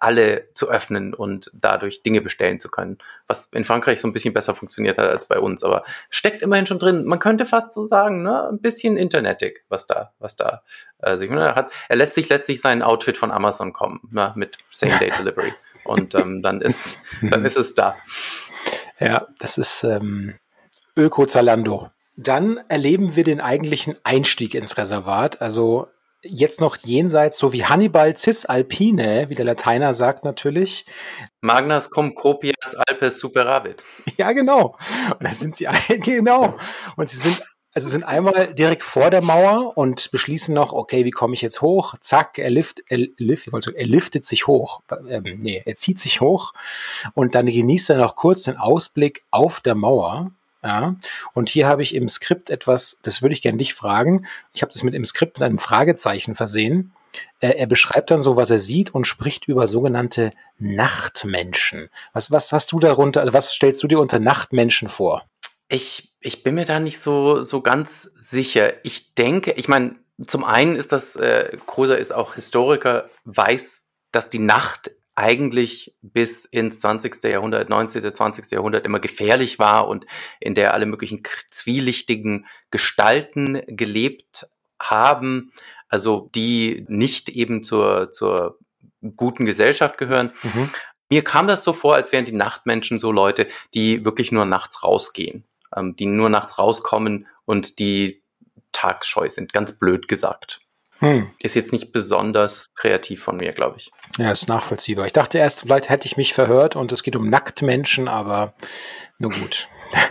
[0.00, 2.98] alle zu öffnen und dadurch Dinge bestellen zu können.
[3.26, 6.66] Was in Frankreich so ein bisschen besser funktioniert hat als bei uns, aber steckt immerhin
[6.66, 7.04] schon drin.
[7.04, 10.62] Man könnte fast so sagen, ne, ein bisschen internetig, was da, was da
[10.98, 11.70] äh, sich ne, hat.
[11.88, 15.52] Er lässt sich letztlich sein Outfit von Amazon kommen, ne, mit Same Day Delivery.
[15.84, 17.96] und ähm, dann ist, dann ist es da.
[18.98, 20.34] Ja, das ist ähm,
[20.96, 21.90] Öko Zalando.
[22.16, 25.40] Dann erleben wir den eigentlichen Einstieg ins Reservat.
[25.40, 25.88] Also
[26.22, 30.84] jetzt noch jenseits, so wie Hannibal Cisalpine, wie der Lateiner sagt natürlich.
[31.40, 33.84] Magnas cum copias alpes superabit.
[34.16, 34.76] Ja, genau.
[35.18, 35.66] Und da sind sie,
[36.00, 36.56] genau.
[36.96, 41.12] Und sie sind also sind einmal direkt vor der Mauer und beschließen noch, okay, wie
[41.12, 41.94] komme ich jetzt hoch?
[42.00, 44.80] Zack, er, lift, er, lift, ich wollte, er liftet sich hoch.
[45.08, 46.52] Ähm, nee, er zieht sich hoch
[47.14, 50.96] und dann genießt er noch kurz den Ausblick auf der Mauer ja,
[51.32, 54.26] und hier habe ich im Skript etwas, das würde ich gerne dich fragen.
[54.52, 56.92] Ich habe das mit im Skript mit einem Fragezeichen versehen.
[57.40, 61.88] Er, er beschreibt dann so, was er sieht und spricht über sogenannte Nachtmenschen.
[62.12, 65.24] Was, was hast du darunter, also was stellst du dir unter Nachtmenschen vor?
[65.68, 68.84] Ich, ich bin mir da nicht so, so ganz sicher.
[68.84, 69.96] Ich denke, ich meine,
[70.26, 76.44] zum einen ist das, äh, Koser ist auch Historiker, weiß, dass die Nacht eigentlich bis
[76.44, 77.22] ins 20.
[77.24, 78.50] Jahrhundert, 19., 20.
[78.50, 80.06] Jahrhundert immer gefährlich war und
[80.40, 84.46] in der alle möglichen zwielichtigen Gestalten gelebt
[84.80, 85.52] haben,
[85.88, 88.58] also die nicht eben zur, zur
[89.16, 90.32] guten Gesellschaft gehören.
[90.42, 90.70] Mhm.
[91.10, 94.82] Mir kam das so vor, als wären die Nachtmenschen so Leute, die wirklich nur nachts
[94.82, 95.44] rausgehen,
[95.76, 98.20] ähm, die nur nachts rauskommen und die
[98.80, 100.60] alltagsscheu sind, ganz blöd gesagt.
[101.00, 101.30] Hm.
[101.40, 103.90] Ist jetzt nicht besonders kreativ von mir, glaube ich.
[104.18, 105.06] Ja, ist nachvollziehbar.
[105.06, 108.54] Ich dachte erst, vielleicht hätte ich mich verhört und es geht um Nacktmenschen, aber
[109.18, 109.68] nur gut.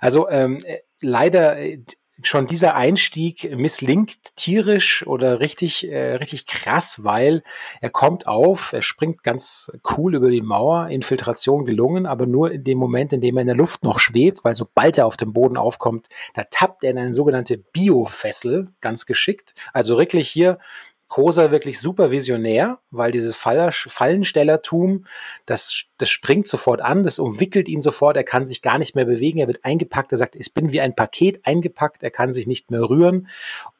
[0.00, 1.82] also ähm, äh, leider äh,
[2.22, 7.42] schon dieser Einstieg misslingt tierisch oder richtig, äh, richtig krass, weil
[7.80, 12.64] er kommt auf, er springt ganz cool über die Mauer, Infiltration gelungen, aber nur in
[12.64, 15.32] dem Moment, in dem er in der Luft noch schwebt, weil sobald er auf dem
[15.32, 19.54] Boden aufkommt, da tappt er in eine sogenannte Biofessel, ganz geschickt.
[19.72, 20.58] Also wirklich hier
[21.10, 25.06] Kosa wirklich super visionär, weil dieses Fallenstellertum,
[25.44, 29.04] das, das springt sofort an, das umwickelt ihn sofort, er kann sich gar nicht mehr
[29.04, 32.46] bewegen, er wird eingepackt, er sagt, ich bin wie ein Paket eingepackt, er kann sich
[32.46, 33.26] nicht mehr rühren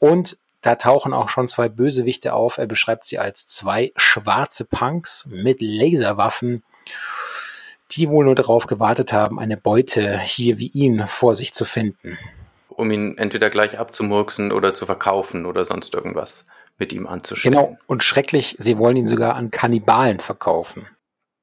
[0.00, 5.24] und da tauchen auch schon zwei Bösewichte auf, er beschreibt sie als zwei schwarze Punks
[5.30, 6.64] mit Laserwaffen,
[7.92, 12.18] die wohl nur darauf gewartet haben, eine Beute hier wie ihn vor sich zu finden.
[12.68, 16.46] Um ihn entweder gleich abzumurksen oder zu verkaufen oder sonst irgendwas
[16.80, 17.54] mit ihm anzustellen.
[17.54, 20.86] Genau, und schrecklich, sie wollen ihn sogar an Kannibalen verkaufen.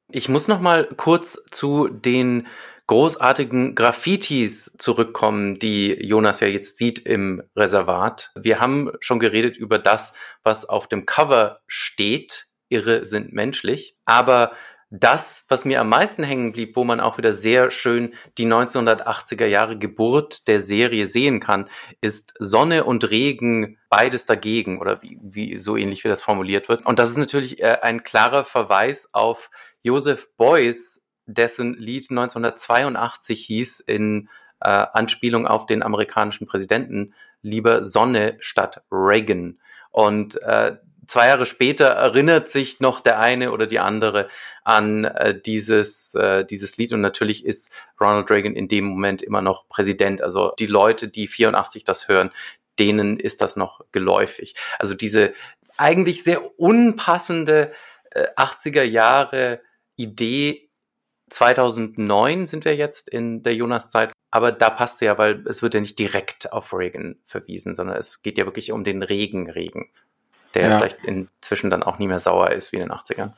[0.10, 2.47] Ich muss noch mal kurz zu den
[2.88, 8.32] großartigen Graffitis zurückkommen, die Jonas ja jetzt sieht im Reservat.
[8.36, 12.47] Wir haben schon geredet über das, was auf dem Cover steht.
[12.69, 13.97] Irre sind menschlich.
[14.06, 14.54] Aber
[14.89, 19.45] das, was mir am meisten hängen blieb, wo man auch wieder sehr schön die 1980er
[19.45, 21.69] Jahre Geburt der Serie sehen kann,
[22.00, 26.86] ist Sonne und Regen beides dagegen oder wie, wie so ähnlich wie das formuliert wird.
[26.86, 29.50] Und das ist natürlich äh, ein klarer Verweis auf
[29.84, 34.30] Joseph Beuys, dessen Lied 1982 hieß in
[34.62, 39.60] äh, Anspielung auf den amerikanischen Präsidenten lieber Sonne statt Reagan.
[39.91, 44.30] Und äh, zwei Jahre später erinnert sich noch der eine oder die andere
[44.63, 49.41] an äh, dieses, äh, dieses Lied und natürlich ist Ronald Reagan in dem Moment immer
[49.41, 50.22] noch Präsident.
[50.22, 52.32] Also die Leute, die 84 das hören,
[52.80, 54.56] denen ist das noch geläufig.
[54.78, 55.34] Also diese
[55.78, 57.72] eigentlich sehr unpassende
[58.12, 59.62] äh, 80er Jahre
[59.96, 60.70] Idee
[61.30, 64.13] 2009 sind wir jetzt in der Jonas-Zeit.
[64.32, 68.22] Aber da passt ja, weil es wird ja nicht direkt auf Reagan verwiesen, sondern es
[68.22, 69.89] geht ja wirklich um den Regenregen
[70.58, 70.78] der ja.
[70.78, 73.32] vielleicht inzwischen dann auch nie mehr sauer ist wie in den 80ern.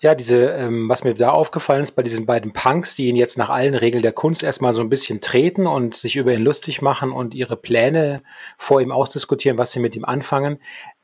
[0.00, 3.36] Ja, diese, ähm, was mir da aufgefallen ist bei diesen beiden Punks, die ihn jetzt
[3.36, 6.82] nach allen Regeln der Kunst erstmal so ein bisschen treten und sich über ihn lustig
[6.82, 8.22] machen und ihre Pläne
[8.56, 10.60] vor ihm ausdiskutieren, was sie mit ihm anfangen,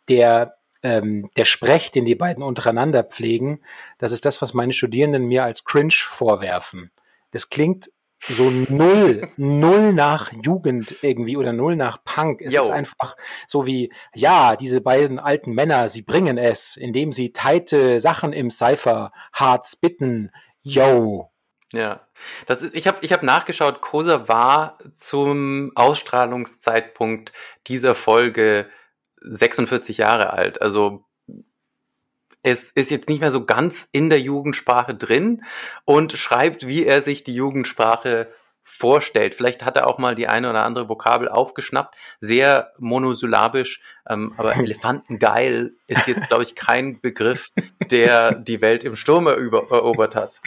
[0.08, 3.62] der ähm, der Sprech, den die beiden untereinander pflegen,
[3.98, 6.90] das ist das, was meine Studierenden mir als cringe vorwerfen.
[7.30, 7.90] Das klingt
[8.28, 12.40] so null, null nach Jugend irgendwie oder null nach Punk.
[12.40, 12.62] Es Yo.
[12.62, 18.00] ist einfach so wie, ja, diese beiden alten Männer, sie bringen es, indem sie teite
[18.00, 20.30] Sachen im Cypher hart spitten.
[20.62, 21.30] Yo.
[21.72, 22.06] Ja,
[22.46, 27.32] das ist, ich habe ich hab nachgeschaut, Kosa war zum Ausstrahlungszeitpunkt
[27.66, 28.68] dieser Folge
[29.20, 30.62] 46 Jahre alt.
[30.62, 31.04] Also
[32.44, 35.42] es ist jetzt nicht mehr so ganz in der Jugendsprache drin
[35.84, 38.28] und schreibt, wie er sich die Jugendsprache
[38.62, 39.34] vorstellt.
[39.34, 44.56] Vielleicht hat er auch mal die eine oder andere Vokabel aufgeschnappt, sehr monosyllabisch, ähm, aber
[44.58, 47.50] Elefantengeil ist jetzt, glaube ich, kein Begriff,
[47.90, 50.40] der die Welt im Sturm erobert hat.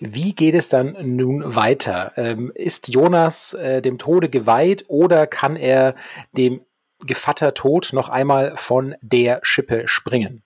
[0.00, 2.12] Wie geht es dann nun weiter?
[2.16, 5.94] Ähm, ist Jonas äh, dem Tode geweiht oder kann er
[6.32, 6.62] dem
[7.00, 10.42] Gevatter Tod noch einmal von der Schippe springen.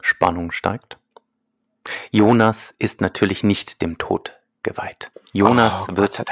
[0.00, 0.98] Spannung steigt.
[2.10, 5.10] Jonas ist natürlich nicht dem Tod geweiht.
[5.32, 6.22] Jonas oh, wird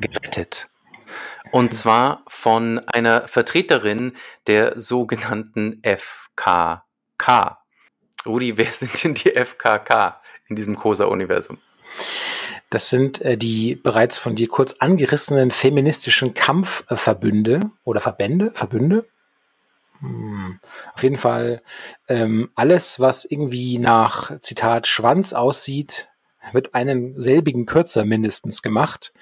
[0.00, 0.68] gerettet.
[1.52, 7.58] Und zwar von einer Vertreterin der sogenannten FKK.
[8.26, 11.58] Rudi, wer sind denn die FKK in diesem COSA-Universum?
[12.70, 19.06] Das sind äh, die bereits von dir kurz angerissenen feministischen Kampfverbünde oder Verbände, Verbünde.
[20.00, 20.58] Hm.
[20.94, 21.62] Auf jeden Fall
[22.08, 26.08] ähm, alles, was irgendwie nach Zitat Schwanz aussieht,
[26.52, 29.12] wird einen selbigen Kürzer mindestens gemacht.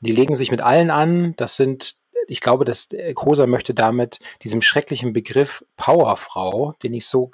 [0.00, 1.34] Die legen sich mit allen an.
[1.36, 7.30] Das sind, ich glaube, dass Kosa möchte damit diesem schrecklichen Begriff Powerfrau, den ich so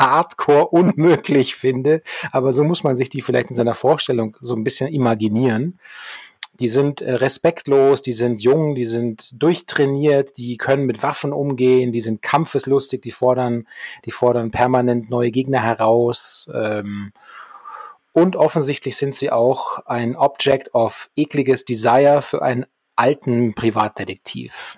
[0.00, 4.64] hardcore unmöglich finde, aber so muss man sich die vielleicht in seiner Vorstellung so ein
[4.64, 5.78] bisschen imaginieren.
[6.58, 11.90] Die sind äh, respektlos, die sind jung, die sind durchtrainiert, die können mit Waffen umgehen,
[11.90, 13.66] die sind kampfeslustig, die fordern,
[14.04, 16.50] die fordern permanent neue Gegner heraus.
[16.52, 17.12] Ähm,
[18.12, 24.76] und offensichtlich sind sie auch ein Object of ekliges Desire für einen alten Privatdetektiv.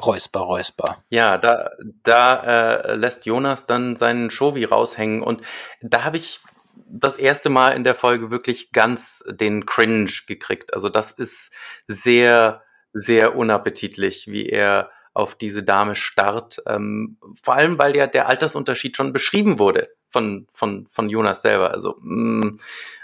[0.00, 1.04] Räusper, Räusper.
[1.10, 1.70] Ja, da,
[2.02, 5.42] da äh, lässt Jonas dann seinen Shovi raushängen und
[5.80, 6.40] da habe ich
[6.74, 10.74] das erste Mal in der Folge wirklich ganz den Cringe gekriegt.
[10.74, 11.52] Also das ist
[11.86, 12.62] sehr
[12.92, 16.62] sehr unappetitlich, wie er auf diese Dame starrt.
[16.66, 21.72] Ähm, vor allem, weil ja der Altersunterschied schon beschrieben wurde von, von, von Jonas selber.
[21.72, 22.60] Also, mh, mm,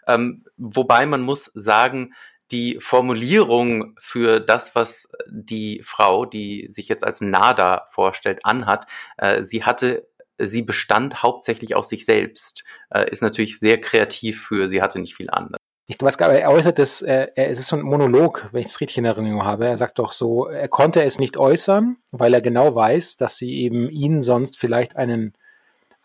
[0.06, 2.14] ähm, wobei man muss sagen,
[2.50, 8.86] die Formulierung für das, was die Frau, die sich jetzt als Nada vorstellt, anhat,
[9.16, 10.06] äh, sie hatte
[10.38, 15.16] sie bestand hauptsächlich aus sich selbst, äh, ist natürlich sehr kreativ für, sie hatte nicht
[15.16, 15.58] viel anderes.
[15.90, 18.68] Ich weiß gar nicht, er äußert das, äh, es ist so ein Monolog, wenn ich
[18.68, 19.66] es richtig in Erinnerung habe.
[19.66, 23.62] Er sagt doch so, er konnte es nicht äußern, weil er genau weiß, dass sie
[23.62, 25.32] eben ihn sonst vielleicht einen,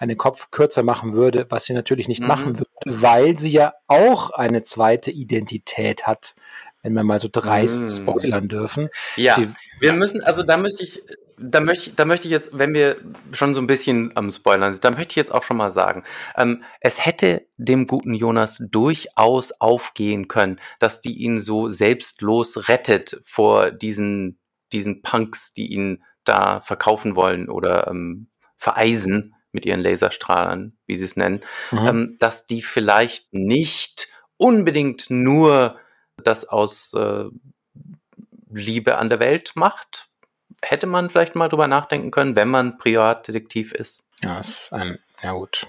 [0.03, 2.27] einen Kopf kürzer machen würde, was sie natürlich nicht mhm.
[2.27, 6.35] machen würde, weil sie ja auch eine zweite Identität hat,
[6.81, 7.87] wenn wir mal so dreist mm.
[7.87, 8.89] spoilern dürfen.
[9.15, 9.49] Ja, Sie,
[9.79, 11.01] wir müssen, also da möchte ich,
[11.37, 12.97] da möchte, da möchte ich jetzt, wenn wir
[13.31, 16.03] schon so ein bisschen am Spoilern sind, da möchte ich jetzt auch schon mal sagen,
[16.35, 23.21] ähm, es hätte dem guten Jonas durchaus aufgehen können, dass die ihn so selbstlos rettet
[23.23, 24.37] vor diesen,
[24.73, 28.27] diesen Punks, die ihn da verkaufen wollen oder ähm,
[28.57, 31.41] vereisen mit ihren Laserstrahlern, wie sie es nennen,
[31.71, 31.87] mhm.
[31.87, 35.77] ähm, dass die vielleicht nicht unbedingt nur
[36.17, 37.25] das aus äh,
[38.51, 40.09] Liebe an der Welt macht,
[40.61, 44.09] hätte man vielleicht mal drüber nachdenken können, wenn man Privatdetektiv ist.
[44.23, 45.67] Ja, ist ein, ja gut.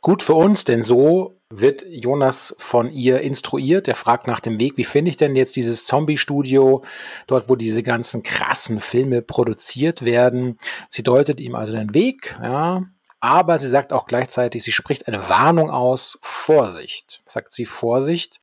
[0.00, 3.88] Gut für uns, denn so wird Jonas von ihr instruiert.
[3.88, 6.84] Er fragt nach dem Weg, wie finde ich denn jetzt dieses Zombie-Studio,
[7.26, 10.58] dort, wo diese ganzen krassen Filme produziert werden.
[10.88, 12.82] Sie deutet ihm also den Weg, ja,
[13.22, 18.40] aber sie sagt auch gleichzeitig, sie spricht eine Warnung aus, Vorsicht, sagt sie Vorsicht,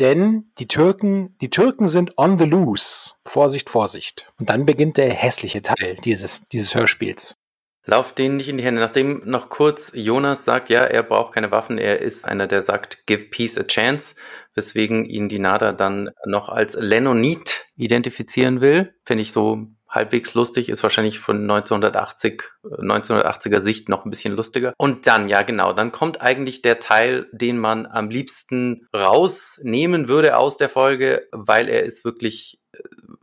[0.00, 3.12] denn die Türken, die Türken sind on the loose.
[3.24, 4.32] Vorsicht, Vorsicht.
[4.38, 7.36] Und dann beginnt der hässliche Teil dieses, dieses Hörspiels.
[7.84, 8.80] Lauf denen nicht in die Hände.
[8.80, 13.06] Nachdem noch kurz Jonas sagt, ja, er braucht keine Waffen, er ist einer, der sagt,
[13.06, 14.16] give peace a chance,
[14.54, 18.94] weswegen ihn die Nada dann noch als Lennonit identifizieren will.
[19.04, 24.74] Finde ich so halbwegs lustig, ist wahrscheinlich von 1980, 1980er Sicht noch ein bisschen lustiger.
[24.76, 30.36] Und dann, ja genau, dann kommt eigentlich der Teil, den man am liebsten rausnehmen würde
[30.36, 32.60] aus der Folge, weil er ist wirklich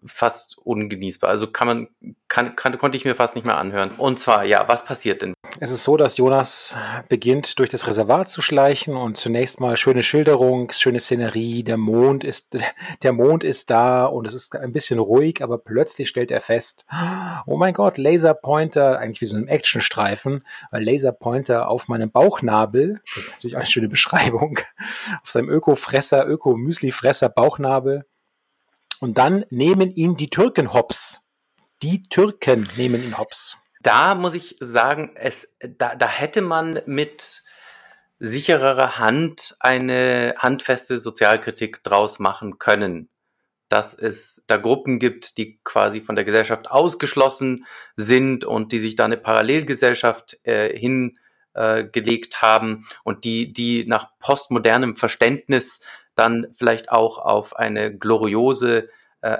[0.05, 1.29] fast ungenießbar.
[1.29, 1.87] Also kann man,
[2.27, 3.91] kann, kann, konnte ich mir fast nicht mehr anhören.
[3.97, 5.33] Und zwar, ja, was passiert denn?
[5.59, 6.75] Es ist so, dass Jonas
[7.07, 12.23] beginnt, durch das Reservat zu schleichen und zunächst mal schöne Schilderung, schöne Szenerie, der Mond
[12.23, 12.55] ist,
[13.03, 16.85] der Mond ist da und es ist ein bisschen ruhig, aber plötzlich stellt er fest,
[17.45, 23.31] oh mein Gott, Laserpointer, eigentlich wie so ein Actionstreifen, Laserpointer auf meinem Bauchnabel, das ist
[23.31, 24.59] natürlich auch eine schöne Beschreibung,
[25.23, 28.05] auf seinem Öko-Fresser, Öko-Müsli-Fresser Bauchnabel.
[28.99, 31.21] Und dann nehmen ihn die Türken hops.
[31.81, 37.43] Die Türken nehmen ihn hops da muss ich sagen, es, da, da hätte man mit
[38.17, 43.09] sichererer Hand eine handfeste Sozialkritik draus machen können.
[43.69, 47.65] Dass es da Gruppen gibt, die quasi von der Gesellschaft ausgeschlossen
[47.95, 54.17] sind und die sich da eine Parallelgesellschaft äh, hingelegt äh, haben und die, die nach
[54.17, 55.81] postmodernem Verständnis
[56.15, 58.89] dann vielleicht auch auf eine gloriose
[59.21, 59.37] äh,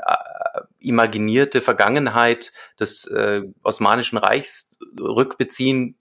[0.79, 5.97] imaginierte Vergangenheit des äh, Osmanischen Reichs rückbeziehen,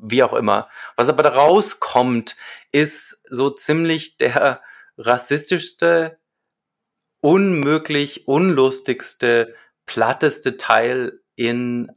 [0.00, 0.68] wie auch immer.
[0.96, 2.36] Was aber da rauskommt,
[2.72, 4.62] ist so ziemlich der
[4.96, 6.18] rassistischste,
[7.20, 9.54] unmöglich unlustigste,
[9.86, 11.90] platteste Teil in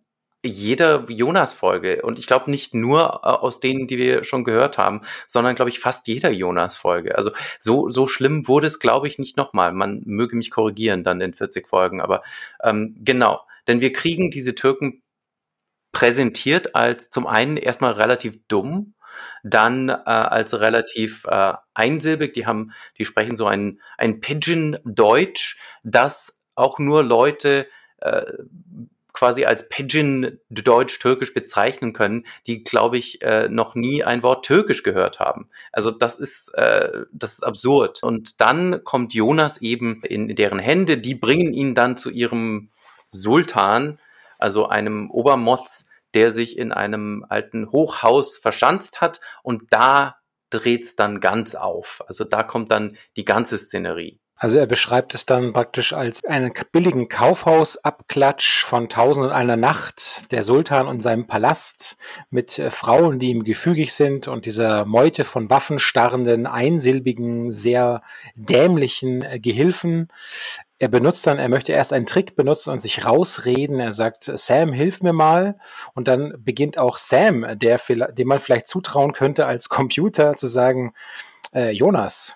[0.43, 2.01] jeder Jonas-Folge.
[2.01, 5.69] Und ich glaube nicht nur äh, aus denen, die wir schon gehört haben, sondern glaube
[5.69, 7.15] ich fast jeder Jonas-Folge.
[7.15, 9.71] Also so, so schlimm wurde es, glaube ich, nicht nochmal.
[9.71, 12.01] Man möge mich korrigieren dann in 40 Folgen.
[12.01, 12.23] Aber
[12.63, 15.01] ähm, genau, denn wir kriegen diese Türken
[15.91, 18.93] präsentiert als zum einen erstmal relativ dumm,
[19.43, 22.33] dann äh, als relativ äh, einsilbig.
[22.33, 27.67] Die haben, die sprechen so ein, ein Pidgin-Deutsch, das auch nur Leute
[27.97, 28.23] äh,
[29.13, 34.83] quasi als Pidgin Deutsch-Türkisch bezeichnen können, die, glaube ich, äh, noch nie ein Wort Türkisch
[34.83, 35.49] gehört haben.
[35.71, 38.03] Also das ist, äh, das ist absurd.
[38.03, 42.69] Und dann kommt Jonas eben in deren Hände, die bringen ihn dann zu ihrem
[43.09, 43.99] Sultan,
[44.39, 50.17] also einem Obermotz, der sich in einem alten Hochhaus verschanzt hat und da
[50.49, 52.03] dreht's dann ganz auf.
[52.07, 54.20] Also da kommt dann die ganze Szenerie.
[54.43, 60.31] Also er beschreibt es dann praktisch als einen billigen Kaufhausabklatsch von Tausend und einer Nacht,
[60.31, 61.95] der Sultan und seinem Palast
[62.31, 68.01] mit äh, Frauen, die ihm gefügig sind und dieser Meute von waffenstarrenden, einsilbigen, sehr
[68.33, 70.07] dämlichen äh, Gehilfen.
[70.79, 73.79] Er benutzt dann, er möchte erst einen Trick benutzen und sich rausreden.
[73.79, 75.59] Er sagt, Sam, hilf mir mal.
[75.93, 80.95] Und dann beginnt auch Sam, der, dem man vielleicht zutrauen könnte als Computer, zu sagen,
[81.53, 82.35] äh, Jonas,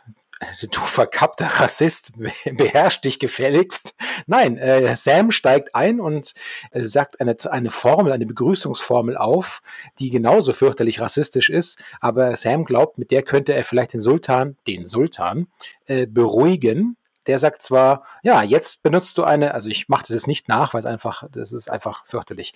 [0.62, 2.12] du verkappter Rassist,
[2.46, 3.96] beherrsch dich gefälligst.
[4.28, 6.34] Nein, äh, Sam steigt ein und
[6.72, 9.62] äh, sagt eine, eine Formel, eine Begrüßungsformel auf,
[10.00, 14.58] die genauso fürchterlich rassistisch ist, aber Sam glaubt, mit der könnte er vielleicht den Sultan,
[14.68, 15.48] den Sultan,
[15.86, 20.28] äh, beruhigen der sagt zwar, ja, jetzt benutzt du eine, also ich mache das jetzt
[20.28, 22.53] nicht nach, weil es einfach, das ist einfach fürchterlich.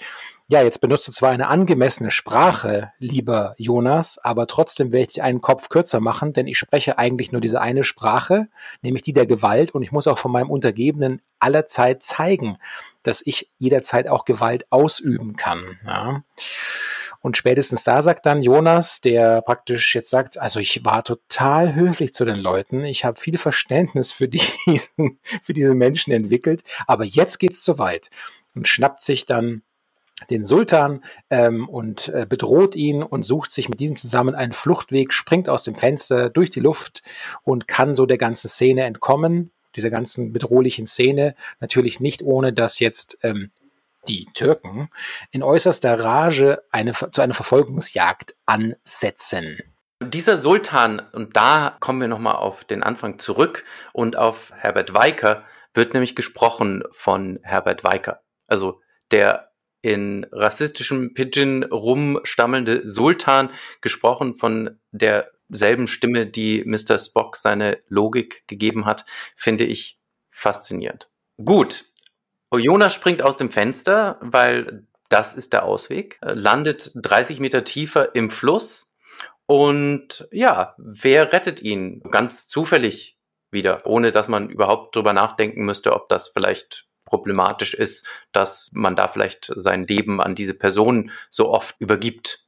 [0.47, 5.24] Ja, jetzt benutzt du zwar eine angemessene Sprache, lieber Jonas, aber trotzdem werde ich dich
[5.24, 8.47] einen Kopf kürzer machen, denn ich spreche eigentlich nur diese eine Sprache,
[8.82, 12.57] nämlich die der Gewalt und ich muss auch von meinem Untergebenen allerzeit zeigen,
[13.03, 15.78] dass ich jederzeit auch Gewalt ausüben kann.
[15.86, 16.24] Ja.
[17.22, 22.13] Und spätestens da sagt dann Jonas, der praktisch jetzt sagt, also ich war total höflich
[22.13, 24.28] zu den Leuten, ich habe viel Verständnis für,
[24.67, 28.09] diesen, für diese Menschen entwickelt, aber jetzt geht's zu weit.
[28.55, 29.61] Und schnappt sich dann
[30.30, 35.13] den Sultan ähm, und äh, bedroht ihn und sucht sich mit diesem zusammen einen Fluchtweg,
[35.13, 37.03] springt aus dem Fenster durch die Luft
[37.43, 41.36] und kann so der ganzen Szene entkommen, dieser ganzen bedrohlichen Szene.
[41.59, 43.51] Natürlich nicht ohne, dass jetzt ähm,
[44.10, 44.89] die Türken
[45.32, 49.60] in äußerster Rage eine, zu einer Verfolgungsjagd ansetzen.
[50.01, 55.43] Dieser Sultan, und da kommen wir nochmal auf den Anfang zurück und auf Herbert Weicker,
[55.74, 58.22] wird nämlich gesprochen von Herbert Weicker.
[58.47, 58.82] Also
[59.12, 59.51] der
[59.82, 63.49] in rassistischem Pidgin rumstammelnde Sultan,
[63.82, 66.99] gesprochen von derselben Stimme, die Mr.
[66.99, 69.05] Spock seine Logik gegeben hat,
[69.36, 69.99] finde ich
[70.32, 71.10] faszinierend.
[71.43, 71.86] Gut,
[72.58, 78.16] Jonas springt aus dem Fenster, weil das ist der Ausweg, äh, landet 30 Meter tiefer
[78.16, 78.89] im Fluss
[79.45, 82.02] und ja, wer rettet ihn?
[82.12, 83.18] Ganz zufällig
[83.50, 88.95] wieder, ohne dass man überhaupt drüber nachdenken müsste, ob das vielleicht problematisch ist, dass man
[88.95, 92.45] da vielleicht sein Leben an diese Person so oft übergibt.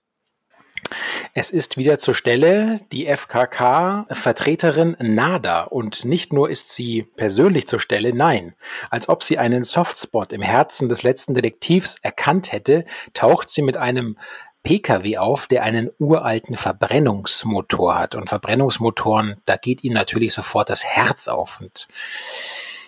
[1.33, 7.79] Es ist wieder zur Stelle die FKK-Vertreterin Nada und nicht nur ist sie persönlich zur
[7.79, 8.53] Stelle, nein,
[8.89, 13.77] als ob sie einen Softspot im Herzen des letzten Detektivs erkannt hätte, taucht sie mit
[13.77, 14.17] einem
[14.63, 18.13] Pkw auf, der einen uralten Verbrennungsmotor hat.
[18.13, 21.59] Und Verbrennungsmotoren, da geht ihm natürlich sofort das Herz auf.
[21.61, 21.87] Und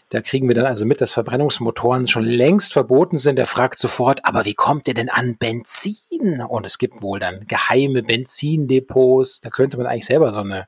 [0.10, 3.40] da kriegen wir dann also mit, dass Verbrennungsmotoren schon längst verboten sind.
[3.40, 6.42] Er fragt sofort, aber wie kommt ihr denn an Benzin?
[6.48, 9.42] Und es gibt wohl dann geheime Benzindepots.
[9.42, 10.68] Da könnte man eigentlich selber so eine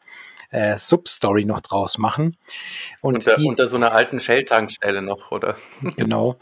[0.55, 2.37] äh, Substory noch draus machen.
[3.01, 5.55] Und unter, die, unter so einer alten Shell-Tankstelle noch, oder?
[5.97, 6.37] Genau.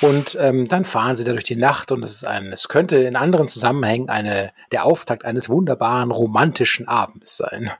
[0.00, 2.98] Und ähm, dann fahren sie da durch die Nacht und es ist ein, es könnte
[2.98, 7.70] in anderen Zusammenhängen eine, der Auftakt eines wunderbaren romantischen Abends sein.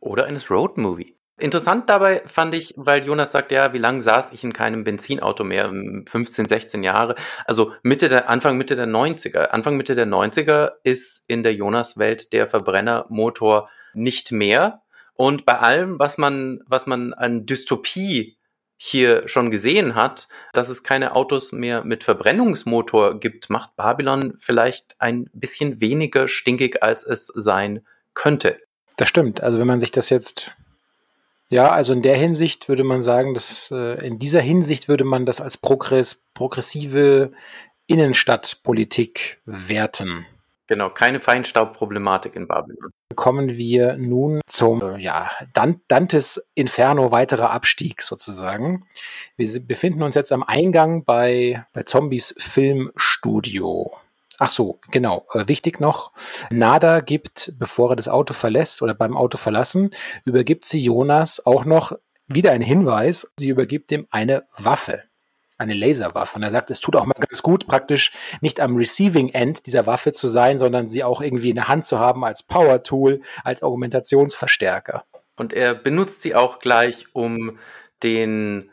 [0.00, 1.16] Oder eines Roadmovie.
[1.42, 5.42] Interessant dabei fand ich, weil Jonas sagt, ja, wie lange saß ich in keinem Benzinauto
[5.42, 5.72] mehr?
[6.06, 7.16] 15, 16 Jahre.
[7.46, 9.48] Also Mitte der, Anfang, Mitte der 90er.
[9.48, 14.82] Anfang, Mitte der 90er ist in der Jonas-Welt der Verbrennermotor nicht mehr.
[15.14, 18.38] Und bei allem, was man, was man an Dystopie
[18.76, 24.94] hier schon gesehen hat, dass es keine Autos mehr mit Verbrennungsmotor gibt, macht Babylon vielleicht
[25.00, 27.84] ein bisschen weniger stinkig, als es sein
[28.14, 28.58] könnte.
[28.96, 29.42] Das stimmt.
[29.42, 30.52] Also wenn man sich das jetzt
[31.52, 35.26] ja, also in der Hinsicht würde man sagen, dass äh, in dieser Hinsicht würde man
[35.26, 37.32] das als progress progressive
[37.86, 40.24] Innenstadtpolitik werten.
[40.66, 42.90] Genau, keine Feinstaubproblematik in Babylon.
[43.14, 48.86] Kommen wir nun zum äh, ja, Dantes Inferno weiterer Abstieg sozusagen.
[49.36, 53.92] Wir befinden uns jetzt am Eingang bei, bei Zombies Filmstudio.
[54.38, 55.26] Ach so, genau.
[55.32, 56.12] Äh, wichtig noch,
[56.50, 59.90] Nada gibt, bevor er das Auto verlässt oder beim Auto verlassen,
[60.24, 61.92] übergibt sie Jonas auch noch
[62.26, 63.30] wieder einen Hinweis.
[63.38, 65.02] Sie übergibt ihm eine Waffe,
[65.58, 66.36] eine Laserwaffe.
[66.36, 69.86] Und er sagt, es tut auch mal ganz gut, praktisch nicht am Receiving End dieser
[69.86, 73.20] Waffe zu sein, sondern sie auch irgendwie in der Hand zu haben als Power Tool,
[73.44, 75.04] als Argumentationsverstärker.
[75.36, 77.58] Und er benutzt sie auch gleich, um
[78.02, 78.71] den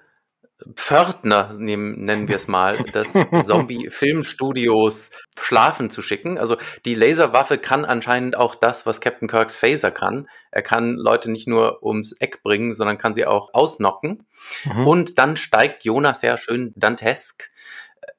[0.76, 6.38] Pförtner, nennen wir es mal, des Zombie-Filmstudios schlafen zu schicken.
[6.38, 10.28] Also die Laserwaffe kann anscheinend auch das, was Captain Kirks Phaser kann.
[10.52, 14.26] Er kann Leute nicht nur ums Eck bringen, sondern kann sie auch ausnocken.
[14.66, 14.88] Mhm.
[14.88, 17.50] Und dann steigt Jonas sehr schön dantesk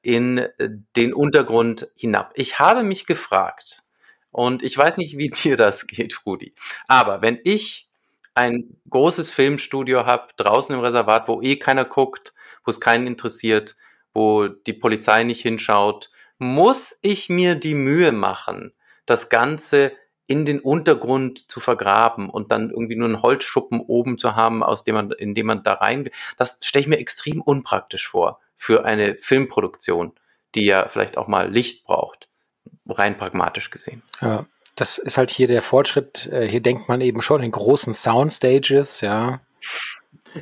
[0.01, 0.47] in
[0.95, 2.31] den Untergrund hinab.
[2.35, 3.83] Ich habe mich gefragt,
[4.31, 6.55] und ich weiß nicht, wie dir das geht, Rudi,
[6.87, 7.90] aber wenn ich
[8.33, 13.75] ein großes Filmstudio habe, draußen im Reservat, wo eh keiner guckt, wo es keinen interessiert,
[14.13, 18.73] wo die Polizei nicht hinschaut, muss ich mir die Mühe machen,
[19.05, 19.91] das Ganze
[20.27, 24.83] in den Untergrund zu vergraben und dann irgendwie nur einen Holzschuppen oben zu haben, aus
[24.83, 26.11] dem man, in dem man da rein will.
[26.37, 30.13] Das stelle ich mir extrem unpraktisch vor für eine Filmproduktion,
[30.55, 32.29] die ja vielleicht auch mal Licht braucht,
[32.87, 34.03] rein pragmatisch gesehen.
[34.21, 34.45] Ja,
[34.81, 36.27] das ist halt hier der Fortschritt.
[36.31, 39.39] Äh, hier denkt man eben schon in großen Soundstages, ja.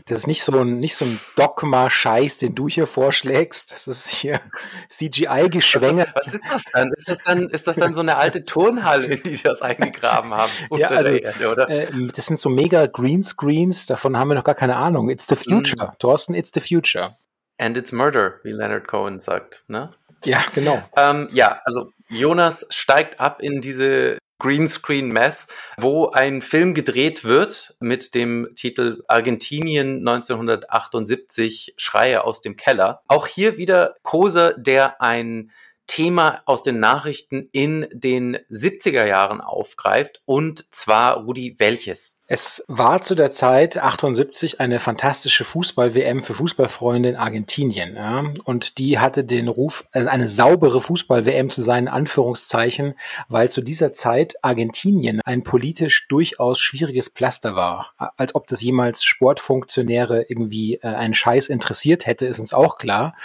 [0.05, 3.69] Das ist nicht so ein, nicht so ein Dogma-Scheiß, den du hier vorschlägst.
[3.69, 4.39] Das ist hier
[4.89, 6.07] CGI-Geschwänger.
[6.13, 6.93] Was, was, ist das dann?
[6.93, 7.49] Ist das dann?
[7.49, 10.51] ist das dann so eine alte Turnhalle, die das eingegraben haben?
[10.71, 11.69] ja, also, Erde, oder?
[11.69, 15.09] Äh, das sind so mega Greenscreens, davon haben wir noch gar keine Ahnung.
[15.09, 15.87] It's the future.
[15.87, 15.99] Mm.
[15.99, 17.17] Thorsten, it's the future.
[17.57, 19.91] And it's murder, wie Leonard Cohen sagt, ne?
[20.23, 20.81] Ja, genau.
[20.95, 27.75] Ähm, ja, also Jonas steigt ab in diese Greenscreen Mess, wo ein Film gedreht wird
[27.79, 33.03] mit dem Titel Argentinien 1978 Schreie aus dem Keller.
[33.07, 35.51] Auch hier wieder Koser, der ein
[35.87, 42.18] Thema aus den Nachrichten in den 70er Jahren aufgreift und zwar Rudi welches?
[42.31, 47.95] Es war zu der Zeit 78 eine fantastische Fußball-WM für Fußballfreunde in Argentinien.
[47.95, 48.23] Ja?
[48.43, 52.93] Und die hatte den Ruf, also eine saubere Fußball-WM zu sein, Anführungszeichen,
[53.29, 57.93] weil zu dieser Zeit Argentinien ein politisch durchaus schwieriges Pflaster war.
[58.15, 63.15] Als ob das jemals Sportfunktionäre irgendwie äh, einen Scheiß interessiert hätte, ist uns auch klar.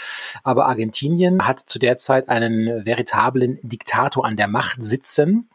[0.45, 5.51] Aber Argentinien hat zu der Zeit einen veritablen Diktator an der Macht sitzen.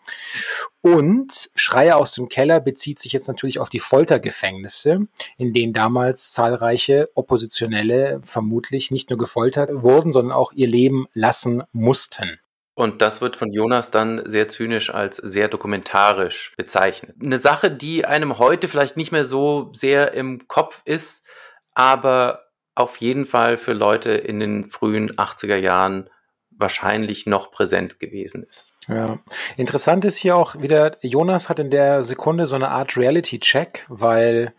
[0.81, 5.07] Und Schreie aus dem Keller bezieht sich jetzt natürlich auf die Foltergefängnisse,
[5.37, 11.63] in denen damals zahlreiche Oppositionelle vermutlich nicht nur gefoltert wurden, sondern auch ihr Leben lassen
[11.73, 12.39] mussten.
[12.75, 17.17] Und das wird von Jonas dann sehr zynisch als sehr dokumentarisch bezeichnet.
[17.21, 21.27] Eine Sache, die einem heute vielleicht nicht mehr so sehr im Kopf ist,
[21.73, 26.09] aber auf jeden Fall für Leute in den frühen 80er Jahren
[26.59, 28.73] wahrscheinlich noch präsent gewesen ist.
[28.87, 29.19] Ja,
[29.55, 34.53] interessant ist hier auch wieder, Jonas hat in der Sekunde so eine Art Reality-Check, weil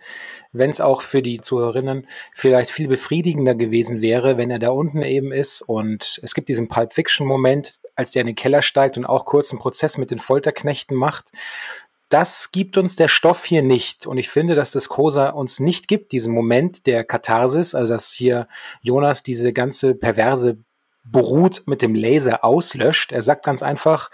[0.53, 5.03] wenn es auch für die Zuhörerinnen vielleicht viel befriedigender gewesen wäre, wenn er da unten
[5.03, 9.05] eben ist und es gibt diesen Pulp Fiction-Moment, als der in den Keller steigt und
[9.05, 11.30] auch kurz einen Prozess mit den Folterknechten macht.
[12.09, 14.07] Das gibt uns der Stoff hier nicht.
[14.07, 18.11] Und ich finde, dass das Kosa uns nicht gibt, diesen Moment der Katharsis, also dass
[18.11, 18.48] hier
[18.80, 20.59] Jonas diese ganze perverse
[21.05, 23.12] Brut mit dem Laser auslöscht.
[23.12, 24.11] Er sagt ganz einfach,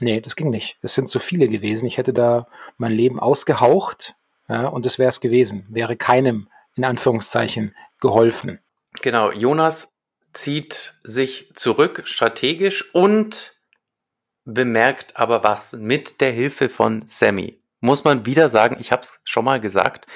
[0.00, 0.78] nee, das ging nicht.
[0.82, 1.86] Es sind zu viele gewesen.
[1.86, 4.16] Ich hätte da mein Leben ausgehaucht
[4.50, 5.64] ja, und das wäre es gewesen.
[5.68, 8.58] Wäre keinem, in Anführungszeichen, geholfen.
[9.00, 9.96] Genau, Jonas
[10.32, 13.60] zieht sich zurück strategisch und
[14.44, 17.62] bemerkt aber was mit der Hilfe von Sammy.
[17.80, 20.06] Muss man wieder sagen, ich habe es schon mal gesagt,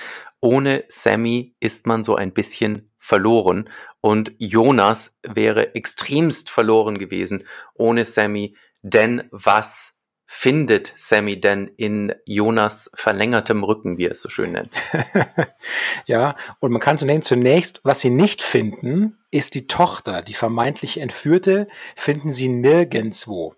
[0.41, 3.71] ohne Sammy ist man so ein bisschen verloren.
[4.05, 8.55] Und Jonas wäre extremst verloren gewesen ohne Sammy.
[8.83, 14.75] Denn was findet Sammy denn in Jonas verlängertem Rücken, wie er es so schön nennt?
[16.05, 21.01] ja, und man kann zunächst, zunächst, was sie nicht finden, ist die Tochter, die vermeintlich
[21.01, 23.55] Entführte, finden sie nirgendswo.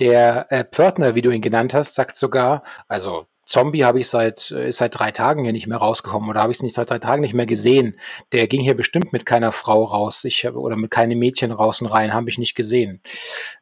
[0.00, 4.50] Der äh, Pförtner, wie du ihn genannt hast, sagt sogar, also Zombie habe ich seit,
[4.50, 6.90] äh, ist seit drei Tagen hier nicht mehr rausgekommen oder habe ich es nicht seit
[6.90, 7.98] drei Tagen nicht mehr gesehen.
[8.32, 11.88] Der ging hier bestimmt mit keiner Frau raus ich, oder mit keinem Mädchen raus und
[11.88, 13.00] rein, habe ich nicht gesehen.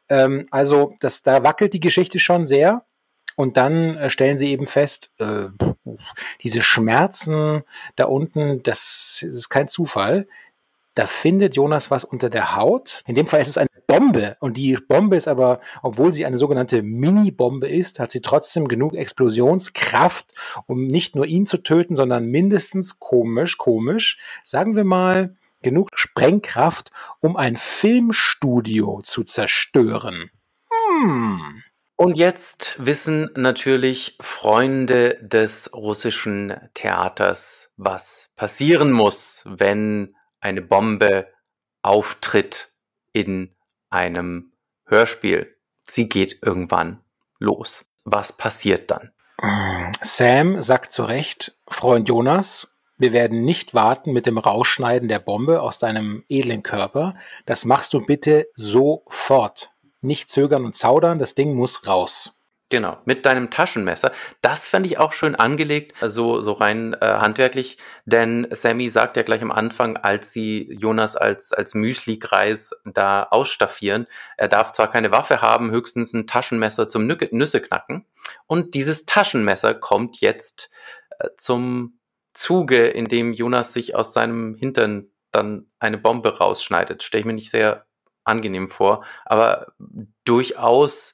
[0.09, 2.85] Ähm, also das, da wackelt die Geschichte schon sehr.
[3.35, 5.47] Und dann äh, stellen sie eben fest, äh,
[6.41, 7.63] diese Schmerzen
[7.95, 10.27] da unten, das, das ist kein Zufall.
[10.95, 13.03] Da findet Jonas was unter der Haut.
[13.07, 14.37] In dem Fall ist es eine Bombe.
[14.39, 18.93] Und die Bombe ist aber, obwohl sie eine sogenannte Mini-Bombe ist, hat sie trotzdem genug
[18.93, 20.33] Explosionskraft,
[20.67, 26.91] um nicht nur ihn zu töten, sondern mindestens komisch, komisch, sagen wir mal, genug Sprengkraft,
[27.21, 30.29] um ein Filmstudio zu zerstören.
[30.69, 31.63] Hm.
[31.95, 41.27] Und jetzt wissen natürlich Freunde des russischen Theaters, was passieren muss, wenn eine Bombe
[41.81, 42.73] auftritt
[43.13, 43.55] in
[43.89, 44.53] einem
[44.85, 45.55] Hörspiel.
[45.87, 46.99] Sie geht irgendwann
[47.39, 47.89] los.
[48.03, 49.11] Was passiert dann?
[50.01, 55.61] Sam sagt zu Recht, Freund Jonas, wir werden nicht warten mit dem Rausschneiden der Bombe
[55.61, 57.15] aus deinem edlen Körper.
[57.45, 59.71] Das machst du bitte sofort.
[60.01, 62.37] Nicht zögern und zaudern, das Ding muss raus.
[62.73, 64.11] Genau, mit deinem Taschenmesser.
[64.41, 69.21] Das fände ich auch schön angelegt, so, so rein äh, handwerklich, denn Sammy sagt ja
[69.21, 74.07] gleich am Anfang, als sie Jonas als, als Müsli-Kreis da ausstaffieren,
[74.37, 78.07] er darf zwar keine Waffe haben, höchstens ein Taschenmesser zum Nü Nüsse knacken.
[78.47, 80.71] Und dieses Taschenmesser kommt jetzt
[81.19, 81.99] äh, zum
[82.33, 87.03] Zuge, in dem Jonas sich aus seinem Hintern dann eine Bombe rausschneidet.
[87.03, 87.85] Stelle ich mir nicht sehr
[88.23, 89.73] angenehm vor, aber
[90.25, 91.13] durchaus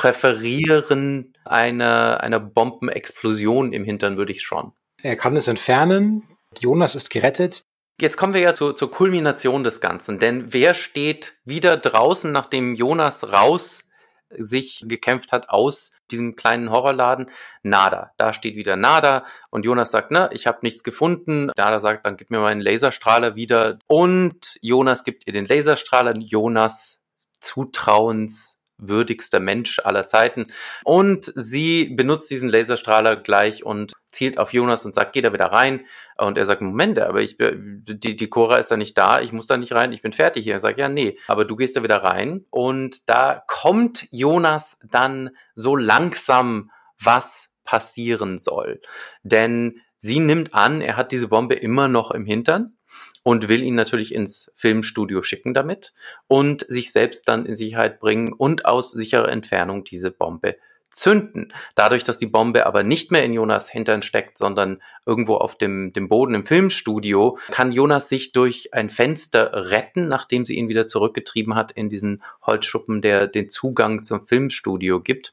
[0.00, 4.72] präferieren einer, einer Bombenexplosion im Hintern, würde ich schon.
[5.02, 6.22] Er kann es entfernen.
[6.58, 7.64] Jonas ist gerettet.
[8.00, 10.18] Jetzt kommen wir ja zu, zur Kulmination des Ganzen.
[10.18, 13.90] Denn wer steht wieder draußen, nachdem Jonas raus
[14.30, 17.28] sich gekämpft hat aus diesem kleinen Horrorladen.
[17.62, 18.12] Nada.
[18.16, 19.26] Da steht wieder Nada.
[19.50, 21.50] Und Jonas sagt, ne, ich habe nichts gefunden.
[21.58, 23.78] Nada sagt, dann gib mir meinen Laserstrahler wieder.
[23.86, 26.16] Und Jonas gibt ihr den Laserstrahler.
[26.16, 27.04] Jonas
[27.38, 30.48] zutrauens würdigster Mensch aller Zeiten.
[30.84, 35.46] Und sie benutzt diesen Laserstrahler gleich und zielt auf Jonas und sagt, geh da wieder
[35.46, 35.84] rein.
[36.16, 39.46] Und er sagt, Moment, aber ich, die, die Cora ist da nicht da, ich muss
[39.46, 40.54] da nicht rein, ich bin fertig hier.
[40.54, 42.44] Er sagt, ja, nee, aber du gehst da wieder rein.
[42.50, 46.70] Und da kommt Jonas dann so langsam,
[47.02, 48.80] was passieren soll.
[49.22, 52.76] Denn sie nimmt an, er hat diese Bombe immer noch im Hintern
[53.22, 55.92] und will ihn natürlich ins Filmstudio schicken damit
[56.28, 60.56] und sich selbst dann in Sicherheit bringen und aus sicherer Entfernung diese Bombe
[60.90, 61.52] zünden.
[61.74, 65.92] Dadurch, dass die Bombe aber nicht mehr in Jonas Hintern steckt, sondern irgendwo auf dem,
[65.92, 70.86] dem Boden im Filmstudio, kann Jonas sich durch ein Fenster retten, nachdem sie ihn wieder
[70.86, 75.32] zurückgetrieben hat in diesen Holzschuppen, der den Zugang zum Filmstudio gibt.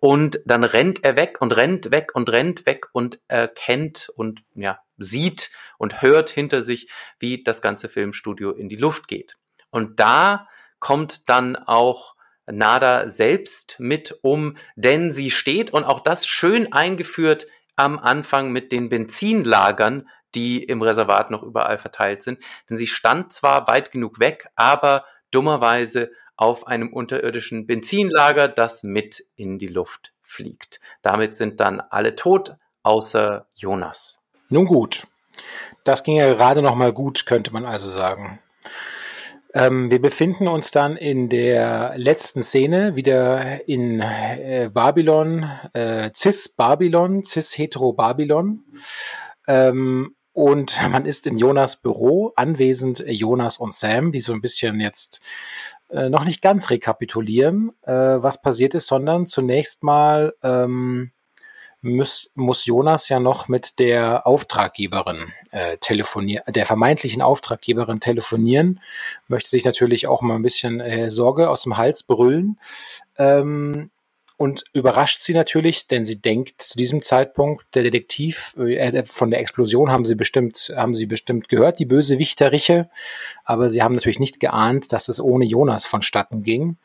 [0.00, 4.80] Und dann rennt er weg und rennt weg und rennt weg und erkennt und ja,
[4.98, 9.36] sieht und hört hinter sich, wie das ganze Filmstudio in die Luft geht.
[9.70, 12.14] Und da kommt dann auch
[12.50, 17.46] Nada selbst mit um, denn sie steht und auch das schön eingeführt
[17.76, 22.38] am Anfang mit den Benzinlagern, die im Reservat noch überall verteilt sind.
[22.68, 29.22] Denn sie stand zwar weit genug weg, aber dummerweise auf einem unterirdischen Benzinlager, das mit
[29.36, 30.80] in die Luft fliegt.
[31.02, 34.17] Damit sind dann alle tot, außer Jonas.
[34.50, 35.06] Nun gut.
[35.84, 38.40] Das ging ja gerade noch mal gut, könnte man also sagen.
[39.54, 47.24] Ähm, wir befinden uns dann in der letzten Szene wieder in äh, Babylon, äh, Cis-Babylon,
[47.24, 48.64] Cis-Hetero-Babylon.
[49.46, 54.80] Ähm, und man ist in Jonas Büro, anwesend Jonas und Sam, die so ein bisschen
[54.80, 55.20] jetzt
[55.90, 61.12] äh, noch nicht ganz rekapitulieren, äh, was passiert ist, sondern zunächst mal ähm,
[61.80, 68.80] muss, muss Jonas ja noch mit der Auftraggeberin äh, telefonieren, der vermeintlichen Auftraggeberin telefonieren,
[69.28, 72.58] möchte sich natürlich auch mal ein bisschen äh, Sorge aus dem Hals brüllen.
[73.16, 73.90] Ähm,
[74.38, 79.40] und überrascht sie natürlich, denn sie denkt zu diesem Zeitpunkt, der Detektiv, äh, von der
[79.40, 82.88] Explosion haben sie bestimmt, haben sie bestimmt gehört, die böse Wichteriche,
[83.44, 86.76] aber sie haben natürlich nicht geahnt, dass es ohne Jonas vonstatten ging.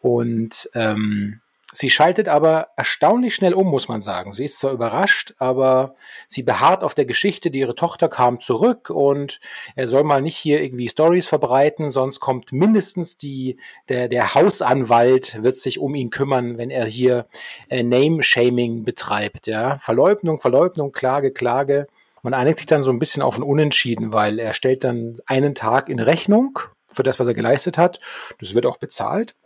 [0.00, 1.40] Und ähm,
[1.80, 4.32] Sie schaltet aber erstaunlich schnell um, muss man sagen.
[4.32, 5.94] Sie ist zwar überrascht, aber
[6.26, 9.38] sie beharrt auf der Geschichte, die ihre Tochter kam zurück und
[9.76, 13.58] er soll mal nicht hier irgendwie Stories verbreiten, sonst kommt mindestens die,
[13.88, 17.28] der, der Hausanwalt wird sich um ihn kümmern, wenn er hier
[17.68, 19.78] äh, Name-Shaming betreibt, ja.
[19.78, 21.86] Verleugnung, Verleugnung, Klage, Klage.
[22.22, 25.54] Man einigt sich dann so ein bisschen auf ein Unentschieden, weil er stellt dann einen
[25.54, 26.58] Tag in Rechnung
[26.88, 28.00] für das, was er geleistet hat.
[28.40, 29.36] Das wird auch bezahlt.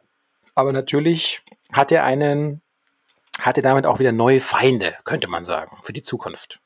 [0.55, 1.43] Aber natürlich
[1.73, 2.61] hat er einen,
[3.39, 6.61] hat er damit auch wieder neue Feinde, könnte man sagen, für die Zukunft.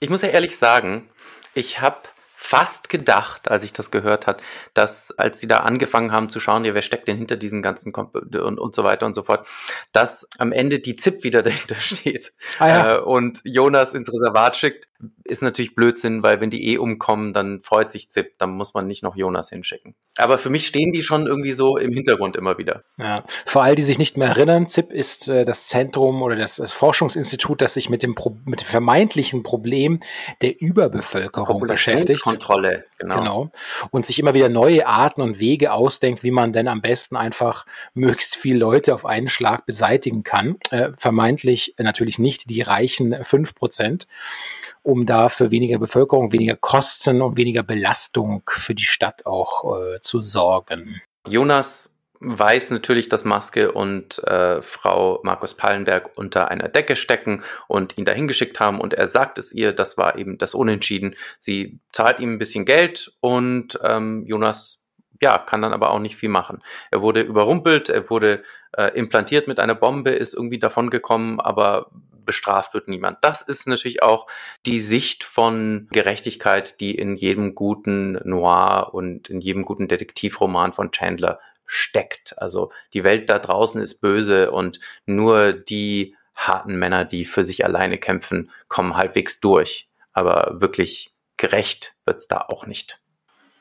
[0.00, 1.10] Ich muss ja ehrlich sagen,
[1.54, 2.00] ich habe
[2.38, 4.40] fast gedacht, als ich das gehört hat,
[4.72, 7.92] dass als sie da angefangen haben zu schauen, ja, wer steckt denn hinter diesen ganzen
[7.92, 9.46] Komp und, und so weiter und so fort,
[9.92, 12.94] dass am Ende die ZIP wieder dahinter steht ah, ja.
[12.94, 14.86] äh, und Jonas ins Reservat schickt,
[15.24, 18.86] ist natürlich Blödsinn, weil wenn die eh umkommen, dann freut sich ZIP, dann muss man
[18.86, 19.94] nicht noch Jonas hinschicken.
[20.16, 22.84] Aber für mich stehen die schon irgendwie so im Hintergrund immer wieder.
[22.96, 26.56] Ja, für all die sich nicht mehr erinnern, ZIP ist äh, das Zentrum oder das,
[26.56, 30.00] das, Forschungsinstitut, das sich mit dem, Pro mit dem vermeintlichen Problem
[30.40, 32.22] der Überbevölkerung beschäftigt.
[32.22, 33.16] Kontrolle, genau.
[33.16, 33.50] genau.
[33.90, 37.66] Und sich immer wieder neue Arten und Wege ausdenkt, wie man denn am besten einfach
[37.92, 40.56] möglichst viele Leute auf einen Schlag beseitigen kann.
[40.70, 44.06] Äh, vermeintlich natürlich nicht die reichen fünf Prozent
[44.86, 50.00] um da für weniger Bevölkerung, weniger Kosten und weniger Belastung für die Stadt auch äh,
[50.00, 51.02] zu sorgen.
[51.26, 57.98] Jonas weiß natürlich, dass Maske und äh, Frau Markus Pallenberg unter einer Decke stecken und
[57.98, 61.16] ihn dahin geschickt haben und er sagt es ihr, das war eben das Unentschieden.
[61.40, 64.88] Sie zahlt ihm ein bisschen Geld und ähm, Jonas
[65.20, 66.62] ja, kann dann aber auch nicht viel machen.
[66.92, 68.44] Er wurde überrumpelt, er wurde
[68.76, 71.90] äh, implantiert mit einer Bombe, ist irgendwie davon gekommen, aber
[72.26, 73.18] bestraft wird niemand.
[73.22, 74.26] Das ist natürlich auch
[74.66, 80.90] die Sicht von Gerechtigkeit, die in jedem guten Noir und in jedem guten Detektivroman von
[80.90, 82.38] Chandler steckt.
[82.38, 87.64] Also die Welt da draußen ist böse und nur die harten Männer, die für sich
[87.64, 89.88] alleine kämpfen, kommen halbwegs durch.
[90.12, 93.00] Aber wirklich gerecht wird's da auch nicht.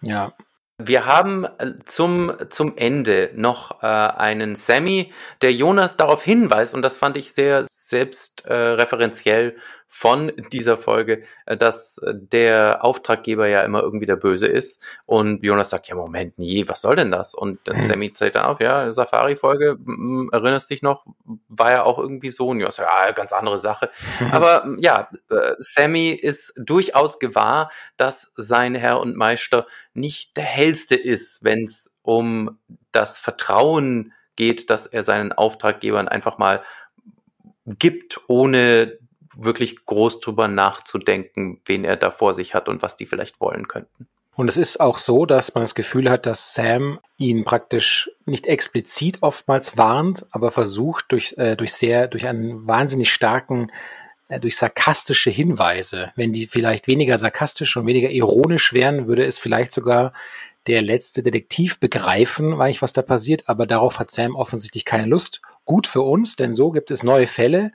[0.01, 0.33] Ja,
[0.77, 6.81] wir haben äh, zum, zum Ende noch äh, einen Sammy, der Jonas darauf hinweist, und
[6.81, 13.61] das fand ich sehr selbstreferenziell äh, von dieser Folge, äh, dass äh, der Auftraggeber ja
[13.61, 14.83] immer irgendwie der Böse ist.
[15.05, 17.33] Und Jonas sagt, ja, Moment, nee, was soll denn das?
[17.33, 19.77] Und dann Sammy zeigt dann auf, ja, Safari-Folge,
[20.33, 21.05] erinnerst dich noch,
[21.47, 22.49] war ja auch irgendwie so.
[22.49, 23.89] Und Jonas sagt, ja, ganz andere Sache.
[24.31, 30.95] Aber ja, äh, Sammy ist durchaus gewahr, dass sein Herr und Meister nicht der hellste
[30.95, 32.59] ist, wenn es um
[32.91, 36.63] das Vertrauen geht, dass er seinen Auftraggebern einfach mal
[37.65, 38.99] gibt, ohne
[39.37, 43.67] wirklich groß drüber nachzudenken, wen er da vor sich hat und was die vielleicht wollen
[43.67, 44.07] könnten.
[44.35, 48.47] Und es ist auch so, dass man das Gefühl hat, dass Sam ihn praktisch nicht
[48.47, 53.71] explizit oftmals warnt, aber versucht durch, äh, durch sehr, durch einen wahnsinnig starken,
[54.27, 56.11] äh, durch sarkastische Hinweise.
[56.17, 60.11] Wenn die vielleicht weniger sarkastisch und weniger ironisch wären, würde es vielleicht sogar
[60.67, 65.41] der letzte Detektiv begreifen, eigentlich, was da passiert, aber darauf hat Sam offensichtlich keine Lust.
[65.65, 67.71] Gut für uns, denn so gibt es neue Fälle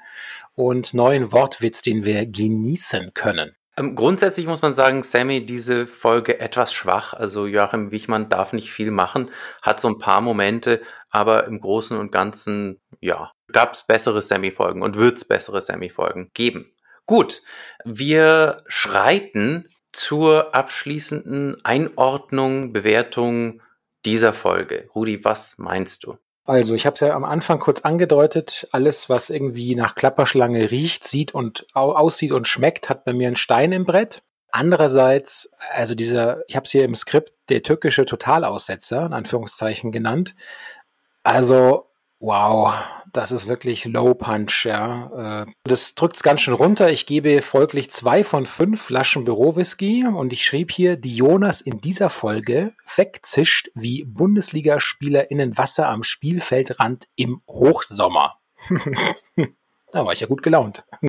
[0.55, 3.57] und neuen Wortwitz, den wir genießen können.
[3.77, 7.15] Ähm, grundsätzlich muss man sagen, Sammy, diese Folge etwas schwach.
[7.15, 9.31] Also Joachim Wichmann darf nicht viel machen,
[9.63, 14.83] hat so ein paar Momente, aber im Großen und Ganzen, ja, gab es bessere Sammy-Folgen
[14.83, 16.73] und wird es bessere Sammy-Folgen geben.
[17.07, 17.43] Gut,
[17.85, 23.63] wir schreiten zur abschließenden Einordnung, Bewertung
[24.05, 24.89] dieser Folge.
[24.95, 26.19] Rudi, was meinst du?
[26.51, 31.07] Also, ich habe es ja am Anfang kurz angedeutet, alles, was irgendwie nach Klapperschlange riecht,
[31.07, 34.25] sieht und aussieht und schmeckt, hat bei mir einen Stein im Brett.
[34.51, 40.35] Andererseits, also dieser, ich habe es hier im Skript, der türkische Totalaussetzer, in Anführungszeichen genannt.
[41.23, 41.89] Also,
[42.19, 42.75] wow,
[43.13, 45.43] das ist wirklich Low Punch, ja.
[45.43, 46.91] Äh, das drückt es ganz schön runter.
[46.91, 51.81] Ich gebe folglich zwei von fünf Flaschen Bürowhisky und ich schrieb hier, die Jonas in
[51.81, 58.39] dieser Folge wegzischt wie BundesligaspielerInnen Wasser am Spielfeldrand im Hochsommer.
[59.93, 60.85] da war ich ja gut gelaunt.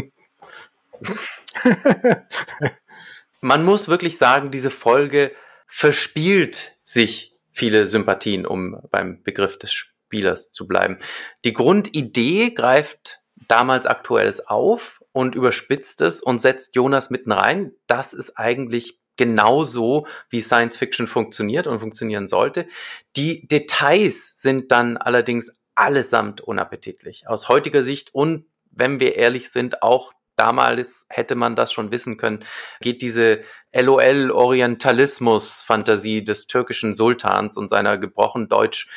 [3.42, 5.32] Man muss wirklich sagen, diese Folge
[5.68, 11.00] verspielt sich viele Sympathien, um beim Begriff des Spielers zu bleiben.
[11.46, 17.72] Die Grundidee greift damals Aktuelles auf und überspitzt es und setzt Jonas mitten rein.
[17.88, 22.68] Das ist eigentlich genauso, wie Science Fiction funktioniert und funktionieren sollte.
[23.16, 27.30] Die Details sind dann allerdings allesamt unappetitlich.
[27.30, 32.18] Aus heutiger Sicht und wenn wir ehrlich sind, auch damals hätte man das schon wissen
[32.18, 32.44] können,
[32.82, 33.40] geht diese
[33.74, 38.90] LOL-Orientalismus-Fantasie des türkischen Sultans und seiner gebrochen Deutsch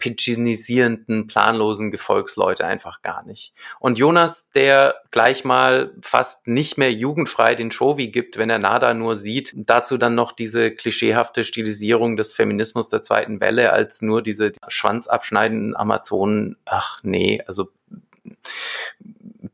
[0.00, 3.54] pigeonisierenden, planlosen Gefolgsleute einfach gar nicht.
[3.78, 8.92] Und Jonas, der gleich mal fast nicht mehr jugendfrei den Shovi gibt, wenn er Nada
[8.94, 14.22] nur sieht, dazu dann noch diese klischeehafte Stilisierung des Feminismus der zweiten Welle als nur
[14.22, 16.56] diese schwanzabschneidenden Amazonen.
[16.64, 17.68] Ach nee, also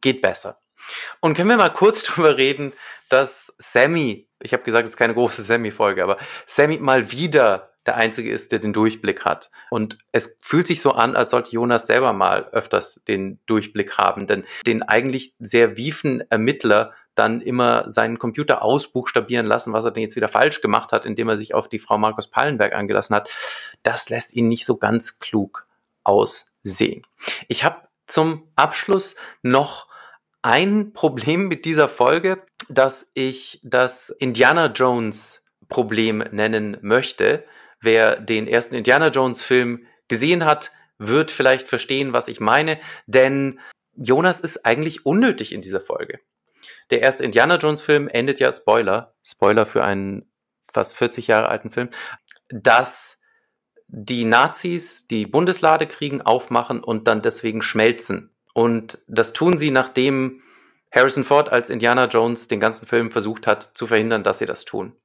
[0.01, 0.59] geht besser.
[1.21, 2.73] Und können wir mal kurz drüber reden,
[3.09, 7.97] dass Sammy, ich habe gesagt, es ist keine große Sammy-Folge, aber Sammy mal wieder der
[7.97, 9.51] Einzige ist, der den Durchblick hat.
[9.71, 14.27] Und es fühlt sich so an, als sollte Jonas selber mal öfters den Durchblick haben,
[14.27, 20.03] denn den eigentlich sehr wiefen Ermittler dann immer seinen Computer ausbuchstabieren lassen, was er denn
[20.03, 23.31] jetzt wieder falsch gemacht hat, indem er sich auf die Frau Markus Pallenberg angelassen hat,
[23.83, 25.67] das lässt ihn nicht so ganz klug
[26.05, 27.03] aussehen.
[27.49, 29.89] Ich habe zum Abschluss noch
[30.43, 37.45] ein Problem mit dieser Folge, dass ich das Indiana Jones Problem nennen möchte.
[37.81, 43.61] Wer den ersten Indiana Jones Film gesehen hat, wird vielleicht verstehen, was ich meine, denn
[43.95, 46.21] Jonas ist eigentlich unnötig in dieser Folge.
[46.91, 50.31] Der erste Indiana Jones Film endet ja, Spoiler, Spoiler für einen
[50.73, 51.91] fast 40 Jahre alten Film,
[52.49, 53.23] dass
[53.89, 58.35] die Nazis die Bundeslade kriegen, aufmachen und dann deswegen schmelzen.
[58.53, 60.43] Und das tun sie, nachdem
[60.91, 64.65] Harrison Ford als Indiana Jones den ganzen Film versucht hat zu verhindern, dass sie das
[64.65, 64.97] tun.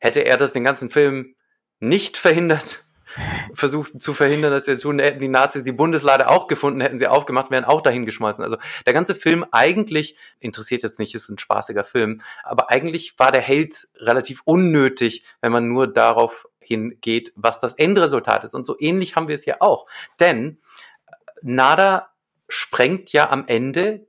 [0.00, 1.34] Hätte er das den ganzen Film
[1.80, 2.84] nicht verhindert,
[3.54, 7.06] versucht zu verhindern, dass sie tun, hätten die Nazis die Bundeslade auch gefunden, hätten sie
[7.06, 8.44] aufgemacht, wären auch dahin geschmolzen.
[8.44, 13.32] Also der ganze Film eigentlich, interessiert jetzt nicht, ist ein spaßiger Film, aber eigentlich war
[13.32, 18.54] der Held relativ unnötig, wenn man nur darauf hingeht, was das Endresultat ist.
[18.54, 19.86] Und so ähnlich haben wir es hier auch.
[20.20, 20.58] Denn
[21.40, 22.10] Nada
[22.48, 24.06] sprengt ja am Ende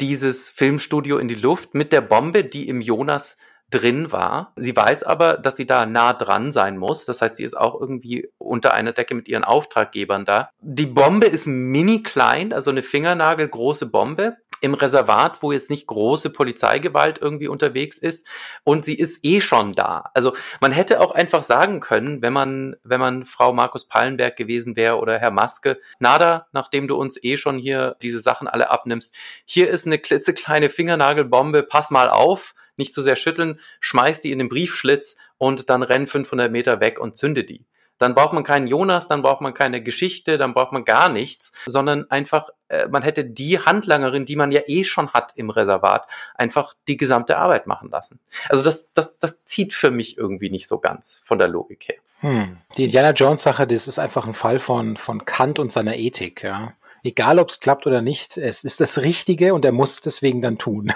[0.00, 3.36] dieses Filmstudio in die Luft mit der Bombe, die im Jonas
[3.70, 4.52] drin war.
[4.56, 7.04] Sie weiß aber, dass sie da nah dran sein muss.
[7.04, 10.50] Das heißt, sie ist auch irgendwie unter einer Decke mit ihren Auftraggebern da.
[10.60, 14.36] Die Bombe ist mini klein, also eine fingernagelgroße Bombe.
[14.60, 18.26] im Reservat, wo jetzt nicht große Polizeigewalt irgendwie unterwegs ist
[18.64, 20.10] und sie ist eh schon da.
[20.14, 24.76] Also man hätte auch einfach sagen können, wenn man, wenn man Frau Markus Pallenberg gewesen
[24.76, 29.14] wäre oder Herr Maske, Nada, nachdem du uns eh schon hier diese Sachen alle abnimmst,
[29.44, 34.38] hier ist eine klitzekleine Fingernagelbombe, pass mal auf, nicht zu sehr schütteln, schmeiß die in
[34.38, 37.64] den Briefschlitz und dann renn 500 Meter weg und zünde die
[37.98, 41.52] dann braucht man keinen Jonas, dann braucht man keine Geschichte, dann braucht man gar nichts,
[41.66, 46.06] sondern einfach, äh, man hätte die Handlangerin, die man ja eh schon hat im Reservat,
[46.34, 48.20] einfach die gesamte Arbeit machen lassen.
[48.48, 51.96] Also das, das, das zieht für mich irgendwie nicht so ganz von der Logik her.
[52.20, 52.58] Hm.
[52.76, 56.42] Die Indiana Jones Sache, das ist einfach ein Fall von, von Kant und seiner Ethik,
[56.42, 56.72] ja.
[57.04, 60.42] Egal, ob es klappt oder nicht, es ist das Richtige und er muss es deswegen
[60.42, 60.92] dann tun.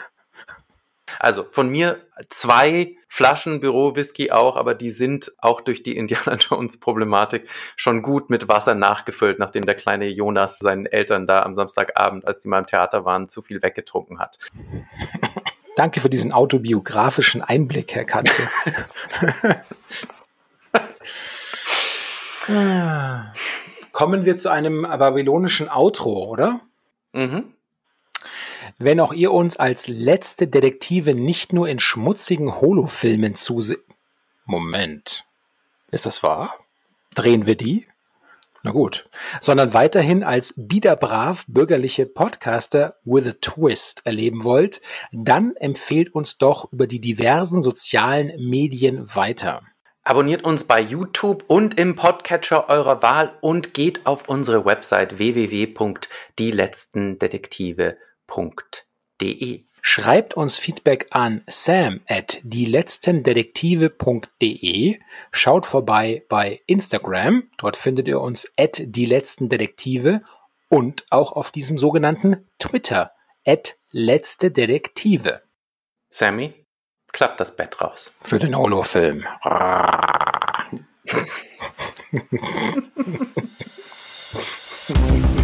[1.18, 7.48] Also von mir zwei Flaschen Büro-Whisky auch, aber die sind auch durch die Indiana Jones-Problematik
[7.76, 12.40] schon gut mit Wasser nachgefüllt, nachdem der kleine Jonas seinen Eltern da am Samstagabend, als
[12.40, 14.38] die mal im Theater waren, zu viel weggetrunken hat.
[15.76, 18.32] Danke für diesen autobiografischen Einblick, Herr Kante.
[23.92, 26.60] Kommen wir zu einem babylonischen Outro, oder?
[27.12, 27.54] Mhm.
[28.84, 33.84] Wenn auch ihr uns als letzte Detektive nicht nur in schmutzigen Holofilmen zuseht.
[34.44, 35.24] Moment.
[35.92, 36.58] Ist das wahr?
[37.14, 37.86] Drehen wir die?
[38.64, 39.08] Na gut.
[39.40, 44.80] Sondern weiterhin als biederbrav bürgerliche Podcaster with a twist erleben wollt,
[45.12, 49.62] dann empfehlt uns doch über die diversen sozialen Medien weiter.
[50.02, 57.96] Abonniert uns bei YouTube und im Podcatcher eurer Wahl und geht auf unsere Website www.dieletztendetektive.com
[58.32, 59.64] dieletzendetektive.de.
[59.84, 65.00] Schreibt uns Feedback an sam at dieletztendetektive.de.
[65.32, 67.50] Schaut vorbei bei Instagram.
[67.58, 70.22] Dort findet ihr uns at dieletztendetektive
[70.68, 73.10] und auch auf diesem sogenannten Twitter
[73.44, 75.42] at letzte Detektive.
[76.10, 76.54] Sammy,
[77.10, 78.12] klappt das Bett raus.
[78.20, 79.26] Für den Holo-Film.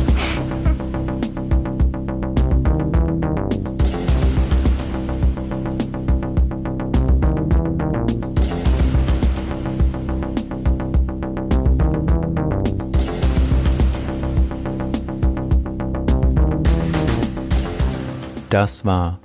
[18.51, 19.21] Das war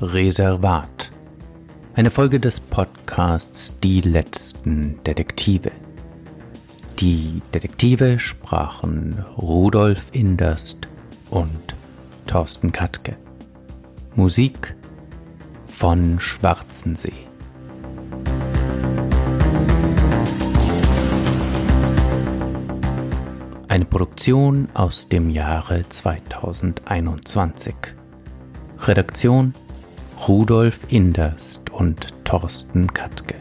[0.00, 1.12] Reservat.
[1.94, 5.70] Eine Folge des Podcasts Die letzten Detektive.
[6.98, 10.88] Die Detektive sprachen Rudolf Inderst
[11.30, 11.76] und
[12.26, 13.16] Thorsten Katke.
[14.16, 14.74] Musik
[15.66, 17.12] von Schwarzensee.
[23.68, 27.76] Eine Produktion aus dem Jahre 2021.
[28.80, 29.54] Redaktion
[30.28, 33.34] Rudolf Inderst und Thorsten Katke.